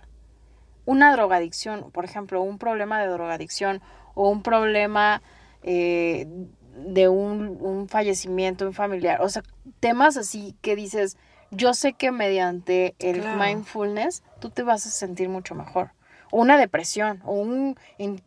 Una 0.86 1.12
drogadicción, 1.14 1.92
por 1.92 2.04
ejemplo, 2.06 2.42
un 2.42 2.58
problema 2.58 3.00
de 3.00 3.08
drogadicción 3.08 3.82
o 4.16 4.30
un 4.30 4.42
problema 4.42 5.22
eh, 5.62 6.28
de 6.76 7.08
un, 7.08 7.58
un 7.62 7.88
fallecimiento, 7.88 8.66
un 8.66 8.74
familiar, 8.74 9.22
o 9.22 9.30
sea, 9.30 9.44
temas 9.80 10.18
así 10.18 10.56
que 10.62 10.76
dices, 10.76 11.18
yo 11.52 11.74
sé 11.74 11.94
que 11.94 12.12
mediante 12.12 12.96
el 13.00 13.22
Claro. 13.22 13.38
mindfulness 13.44 14.24
tú 14.40 14.50
te 14.50 14.64
vas 14.64 14.86
a 14.88 14.90
sentir 14.90 15.30
mucho 15.30 15.54
mejor. 15.56 15.92
O 16.32 16.42
una 16.42 16.58
depresión, 16.58 17.22
o 17.26 17.34
un... 17.34 17.78
in- 18.00 18.22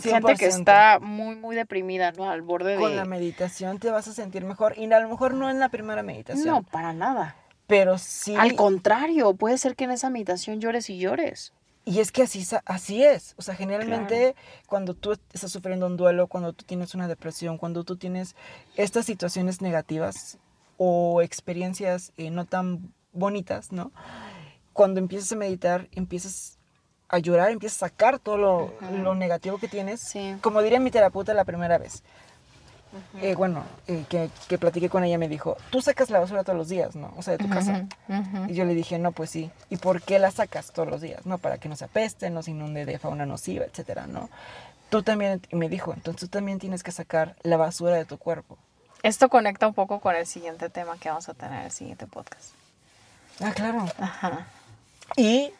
gente 0.00 0.34
que 0.36 0.46
100%. 0.48 0.58
está 0.58 0.98
muy, 1.00 1.36
muy 1.36 1.54
deprimida, 1.56 2.12
¿no? 2.12 2.28
Al 2.30 2.42
borde 2.42 2.76
Con 2.76 2.90
de... 2.90 2.96
la 2.96 3.04
meditación 3.04 3.78
te 3.78 3.90
vas 3.90 4.08
a 4.08 4.12
sentir 4.12 4.44
mejor. 4.44 4.76
Y 4.78 4.90
a 4.92 5.00
lo 5.00 5.08
mejor 5.08 5.34
no 5.34 5.48
en 5.50 5.58
la 5.60 5.68
primera 5.68 6.02
meditación. 6.02 6.46
No, 6.46 6.62
para 6.62 6.92
nada. 6.92 7.36
Pero 7.70 7.98
sí. 7.98 8.34
Al 8.36 8.56
contrario, 8.56 9.32
puede 9.34 9.56
ser 9.56 9.76
que 9.76 9.84
en 9.84 9.92
esa 9.92 10.10
meditación 10.10 10.60
llores 10.60 10.90
y 10.90 10.98
llores. 10.98 11.52
Y 11.84 12.00
es 12.00 12.10
que 12.10 12.24
así, 12.24 12.44
así 12.66 13.04
es. 13.04 13.34
O 13.38 13.42
sea, 13.42 13.54
generalmente 13.54 14.34
cuando 14.66 14.94
tú 14.94 15.12
estás 15.12 15.52
sufriendo 15.52 15.86
un 15.86 15.96
duelo, 15.96 16.26
cuando 16.26 16.52
tú 16.52 16.64
tienes 16.64 16.96
una 16.96 17.06
depresión, 17.06 17.58
cuando 17.58 17.84
tú 17.84 17.96
tienes 17.96 18.34
estas 18.76 19.06
situaciones 19.06 19.62
negativas 19.62 20.38
o 20.78 21.22
experiencias 21.22 22.12
eh, 22.16 22.30
no 22.30 22.44
tan 22.44 22.92
bonitas, 23.12 23.70
¿no? 23.70 23.92
Cuando 24.72 24.98
empiezas 24.98 25.30
a 25.30 25.36
meditar, 25.36 25.88
empiezas 25.92 26.58
a 27.08 27.18
llorar, 27.18 27.52
empiezas 27.52 27.82
a 27.84 27.86
sacar 27.86 28.18
todo 28.18 28.36
lo, 28.36 28.74
lo 29.02 29.14
negativo 29.14 29.58
que 29.58 29.68
tienes. 29.68 30.00
Sí. 30.00 30.34
Como 30.40 30.60
diría 30.60 30.80
mi 30.80 30.90
terapeuta 30.90 31.34
la 31.34 31.44
primera 31.44 31.78
vez. 31.78 32.02
Eh, 33.20 33.34
bueno, 33.36 33.64
eh, 33.86 34.04
que, 34.08 34.30
que 34.48 34.58
platiqué 34.58 34.88
con 34.88 35.04
ella, 35.04 35.18
me 35.18 35.28
dijo, 35.28 35.56
tú 35.70 35.80
sacas 35.80 36.10
la 36.10 36.18
basura 36.18 36.42
todos 36.42 36.58
los 36.58 36.68
días, 36.68 36.96
¿no? 36.96 37.12
O 37.16 37.22
sea, 37.22 37.36
de 37.36 37.44
tu 37.44 37.48
casa. 37.48 37.86
Y 38.48 38.54
yo 38.54 38.64
le 38.64 38.74
dije, 38.74 38.98
no, 38.98 39.12
pues 39.12 39.30
sí. 39.30 39.50
¿Y 39.68 39.76
por 39.76 40.02
qué 40.02 40.18
la 40.18 40.30
sacas 40.30 40.72
todos 40.72 40.88
los 40.88 41.00
días? 41.00 41.24
No, 41.26 41.38
para 41.38 41.58
que 41.58 41.68
no 41.68 41.76
se 41.76 41.84
apeste, 41.84 42.30
no 42.30 42.42
se 42.42 42.50
inunde 42.50 42.84
de 42.84 42.98
fauna 42.98 43.26
nociva, 43.26 43.64
etcétera, 43.64 44.06
¿no? 44.06 44.28
Tú 44.88 45.02
también, 45.02 45.40
y 45.50 45.56
me 45.56 45.68
dijo, 45.68 45.92
entonces 45.92 46.20
tú 46.20 46.28
también 46.28 46.58
tienes 46.58 46.82
que 46.82 46.90
sacar 46.90 47.36
la 47.42 47.56
basura 47.56 47.96
de 47.96 48.04
tu 48.04 48.18
cuerpo. 48.18 48.58
Esto 49.02 49.28
conecta 49.28 49.66
un 49.66 49.74
poco 49.74 50.00
con 50.00 50.16
el 50.16 50.26
siguiente 50.26 50.68
tema 50.68 50.98
que 50.98 51.08
vamos 51.08 51.28
a 51.28 51.34
tener 51.34 51.60
en 51.60 51.66
el 51.66 51.70
siguiente 51.70 52.06
podcast. 52.06 52.50
Ah, 53.40 53.52
claro. 53.52 53.86
Ajá. 53.98 54.46
Y, 55.16 55.52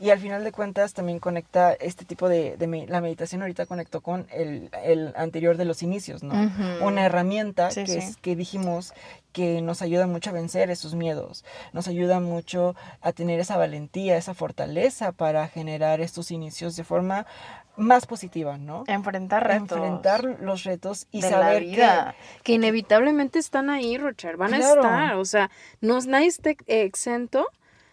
y 0.00 0.10
al 0.10 0.18
final 0.18 0.42
de 0.42 0.50
cuentas 0.50 0.94
también 0.94 1.18
conecta 1.18 1.74
este 1.74 2.04
tipo 2.06 2.28
de, 2.28 2.56
de 2.56 2.66
me- 2.66 2.86
la 2.86 3.00
meditación 3.02 3.42
ahorita 3.42 3.66
conectó 3.66 4.00
con 4.00 4.26
el, 4.32 4.70
el 4.82 5.12
anterior 5.14 5.56
de 5.58 5.66
los 5.66 5.82
inicios, 5.82 6.22
¿no? 6.22 6.34
Una 6.80 7.04
herramienta 7.04 7.70
Sí, 7.70 7.84
que, 7.84 7.92
sí. 7.92 7.98
es, 7.98 8.16
que 8.16 8.34
dijimos 8.34 8.94
que 9.32 9.60
nos 9.62 9.82
ayuda 9.82 10.06
mucho 10.06 10.30
a 10.30 10.32
vencer 10.32 10.70
esos 10.70 10.94
miedos, 10.94 11.44
nos 11.72 11.86
ayuda 11.86 12.18
mucho 12.18 12.74
a 13.02 13.12
tener 13.12 13.38
esa 13.40 13.56
valentía, 13.56 14.16
esa 14.16 14.34
fortaleza 14.34 15.12
para 15.12 15.46
generar 15.48 16.00
estos 16.00 16.30
inicios 16.30 16.74
de 16.76 16.82
forma 16.84 17.26
más 17.76 18.06
positiva, 18.06 18.58
¿no? 18.58 18.84
Enfrentar 18.88 19.46
retos. 19.46 19.78
Enfrentar 19.78 20.24
los 20.40 20.64
retos 20.64 21.06
y 21.12 21.20
de 21.22 21.30
saber 21.30 21.62
la 21.62 21.68
vida. 21.68 22.14
Que... 22.42 22.52
inevitablemente 22.54 23.38
están 23.38 23.70
ahí, 23.70 23.96
Rocher. 23.98 24.36
Van 24.36 24.50
Claro. 24.50 24.82
a 24.82 24.86
estar. 24.86 25.14
O 25.16 25.24
sea, 25.24 25.50
no, 25.80 26.00
nadie 26.00 26.26
está 26.26 26.50
exento 26.66 27.46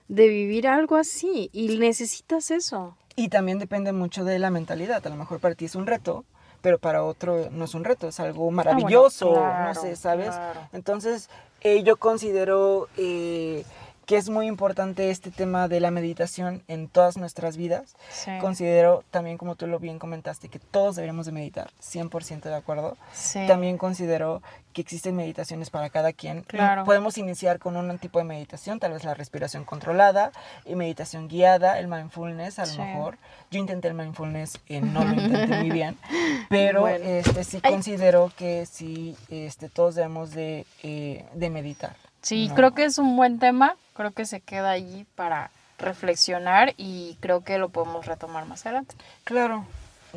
de 0.08 0.28
vivir 0.28 0.68
algo 0.68 0.96
así. 0.96 1.50
Y 1.54 1.78
necesitas 1.78 2.52
eso. 2.52 2.96
Y 3.16 3.30
también 3.30 3.60
depende 3.60 3.92
mucho 3.94 4.24
de 4.24 4.40
la 4.40 4.50
mentalidad. 4.50 5.06
A 5.06 5.10
lo 5.10 5.16
mejor 5.16 5.40
para 5.40 5.56
ti 5.56 5.66
es 5.66 5.76
un 5.76 5.88
reto, 5.88 6.24
pero 6.62 6.78
para 6.80 7.04
otro 7.04 7.50
no 7.52 7.66
es 7.66 7.74
un 7.74 7.84
reto, 7.84 8.08
es 8.08 8.20
algo 8.20 8.50
maravilloso, 8.52 9.32
no 9.34 9.38
Ah, 9.44 9.72
claro, 9.72 9.82
sé, 9.82 9.96
¿sabes? 9.96 10.30
claro. 10.30 10.60
Entonces, 10.74 11.30
eh, 11.62 11.82
yo 11.84 11.98
considero 11.98 12.88
eh, 12.98 13.64
que 14.08 14.16
es 14.16 14.30
muy 14.30 14.48
importante 14.48 15.12
este 15.12 15.32
tema 15.32 15.68
de 15.68 15.82
la 15.82 15.92
meditación 15.92 16.64
en 16.70 16.88
todas 16.88 17.18
nuestras 17.18 17.58
vidas. 17.58 17.96
Sí. 18.10 18.32
Considero 18.40 19.04
también, 19.12 19.38
como 19.38 19.56
tú 19.56 19.68
lo 19.68 19.80
bien 19.80 20.00
comentaste, 20.00 20.48
que 20.48 20.60
todos 20.60 20.96
deberíamos 20.96 21.26
de 21.26 21.34
meditar, 21.34 21.70
100% 21.82 22.44
de 22.44 22.56
acuerdo. 22.56 22.96
Sí. 23.12 23.46
También 23.48 23.78
considero 23.78 24.42
que 24.72 24.80
existen 24.82 25.14
meditaciones 25.18 25.70
para 25.70 25.90
cada 25.90 26.14
quien. 26.14 26.44
Claro. 26.44 26.86
Podemos 26.86 27.18
iniciar 27.18 27.60
con 27.60 27.76
un 27.76 28.00
tipo 28.00 28.20
de 28.20 28.26
meditación, 28.26 28.80
tal 28.80 28.94
vez 28.94 29.04
la 29.04 29.14
respiración 29.14 29.66
controlada, 29.66 30.32
y 30.66 30.76
meditación 30.76 31.28
guiada, 31.28 31.78
el 31.78 31.90
mindfulness 31.90 32.60
a 32.60 32.66
lo 32.66 32.72
Sí. 32.72 32.80
mejor. 32.80 33.18
Yo 33.52 33.60
intenté 33.60 33.90
el 33.90 33.94
mindfulness, 33.94 34.60
eh, 34.70 34.80
no 34.80 35.04
lo 35.04 35.16
intenté 35.22 35.58
muy 35.58 35.70
bien, 35.70 35.98
pero 36.50 36.82
Bueno. 36.82 37.04
este, 37.04 37.44
sí 37.44 37.60
Ay. 37.62 37.74
considero 37.74 38.32
que 38.38 38.66
sí, 38.66 39.18
este, 39.28 39.68
todos 39.68 39.96
debemos 39.96 40.32
de, 40.32 40.66
eh, 40.84 41.26
de 41.34 41.50
meditar. 41.50 41.98
Sí, 42.22 42.48
¿no? 42.50 42.56
creo 42.56 42.72
que 42.74 42.86
es 42.86 42.98
un 42.98 43.16
buen 43.16 43.40
tema, 43.40 43.76
creo 43.98 44.12
que 44.12 44.26
se 44.26 44.40
queda 44.40 44.70
allí 44.70 45.06
para 45.16 45.52
reflexionar 45.80 46.74
y 46.78 47.18
creo 47.20 47.44
que 47.44 47.58
lo 47.58 47.70
podemos 47.70 48.06
retomar 48.06 48.46
más 48.46 48.66
adelante. 48.66 48.96
Claro. 49.24 49.66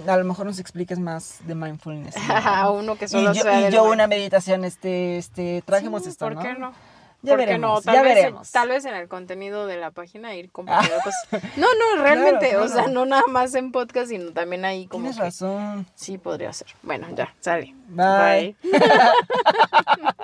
A 0.07 0.17
lo 0.17 0.25
mejor 0.25 0.47
nos 0.47 0.59
expliques 0.59 0.99
más 0.99 1.39
de 1.47 1.55
mindfulness. 1.55 2.15
¿no? 2.17 2.73
Uno 2.75 2.97
que 2.97 3.07
y 3.07 3.09
solo 3.09 3.33
yo, 3.33 3.43
sea 3.43 3.69
y 3.69 3.73
yo 3.73 3.85
una 3.85 4.07
meditación, 4.07 4.65
este, 4.65 5.19
este, 5.19 5.63
trajimos 5.67 6.05
Sí, 6.05 6.11
esto, 6.11 6.27
¿Por 6.27 6.37
¿no? 6.37 6.43
qué 6.43 6.55
no? 6.55 6.73
Ya 7.23 7.33
¿Por 7.33 7.41
qué 7.41 7.47
veremos, 7.47 7.85
no? 7.85 7.93
Tal 7.93 7.95
ya 7.97 8.03
vez, 8.03 8.15
veremos. 8.15 8.51
Tal 8.51 8.69
vez 8.71 8.85
en 8.87 8.95
el 8.95 9.07
contenido 9.09 9.67
de 9.67 9.77
la 9.77 9.91
página 9.91 10.35
ir 10.35 10.51
compartiendo 10.51 11.03
cosas. 11.05 11.43
No, 11.59 11.67
no, 11.75 12.03
realmente, 12.03 12.49
Claro, 12.51 12.65
o 12.65 12.69
sea, 12.69 12.77
claro. 12.85 12.93
no 12.93 13.05
nada 13.05 13.25
más 13.29 13.55
en 13.55 13.73
podcast, 13.73 14.09
sino 14.09 14.31
también 14.33 14.65
ahí 14.65 14.87
como 14.87 15.03
Tienes 15.03 15.17
que 15.19 15.25
razón. 15.25 15.87
sí 15.95 16.17
podría 16.17 16.51
ser. 16.55 16.69
Bueno, 16.83 17.09
ya, 17.15 17.35
sale. 17.41 17.75
Bye. 17.89 18.57
Bye. 18.63 18.81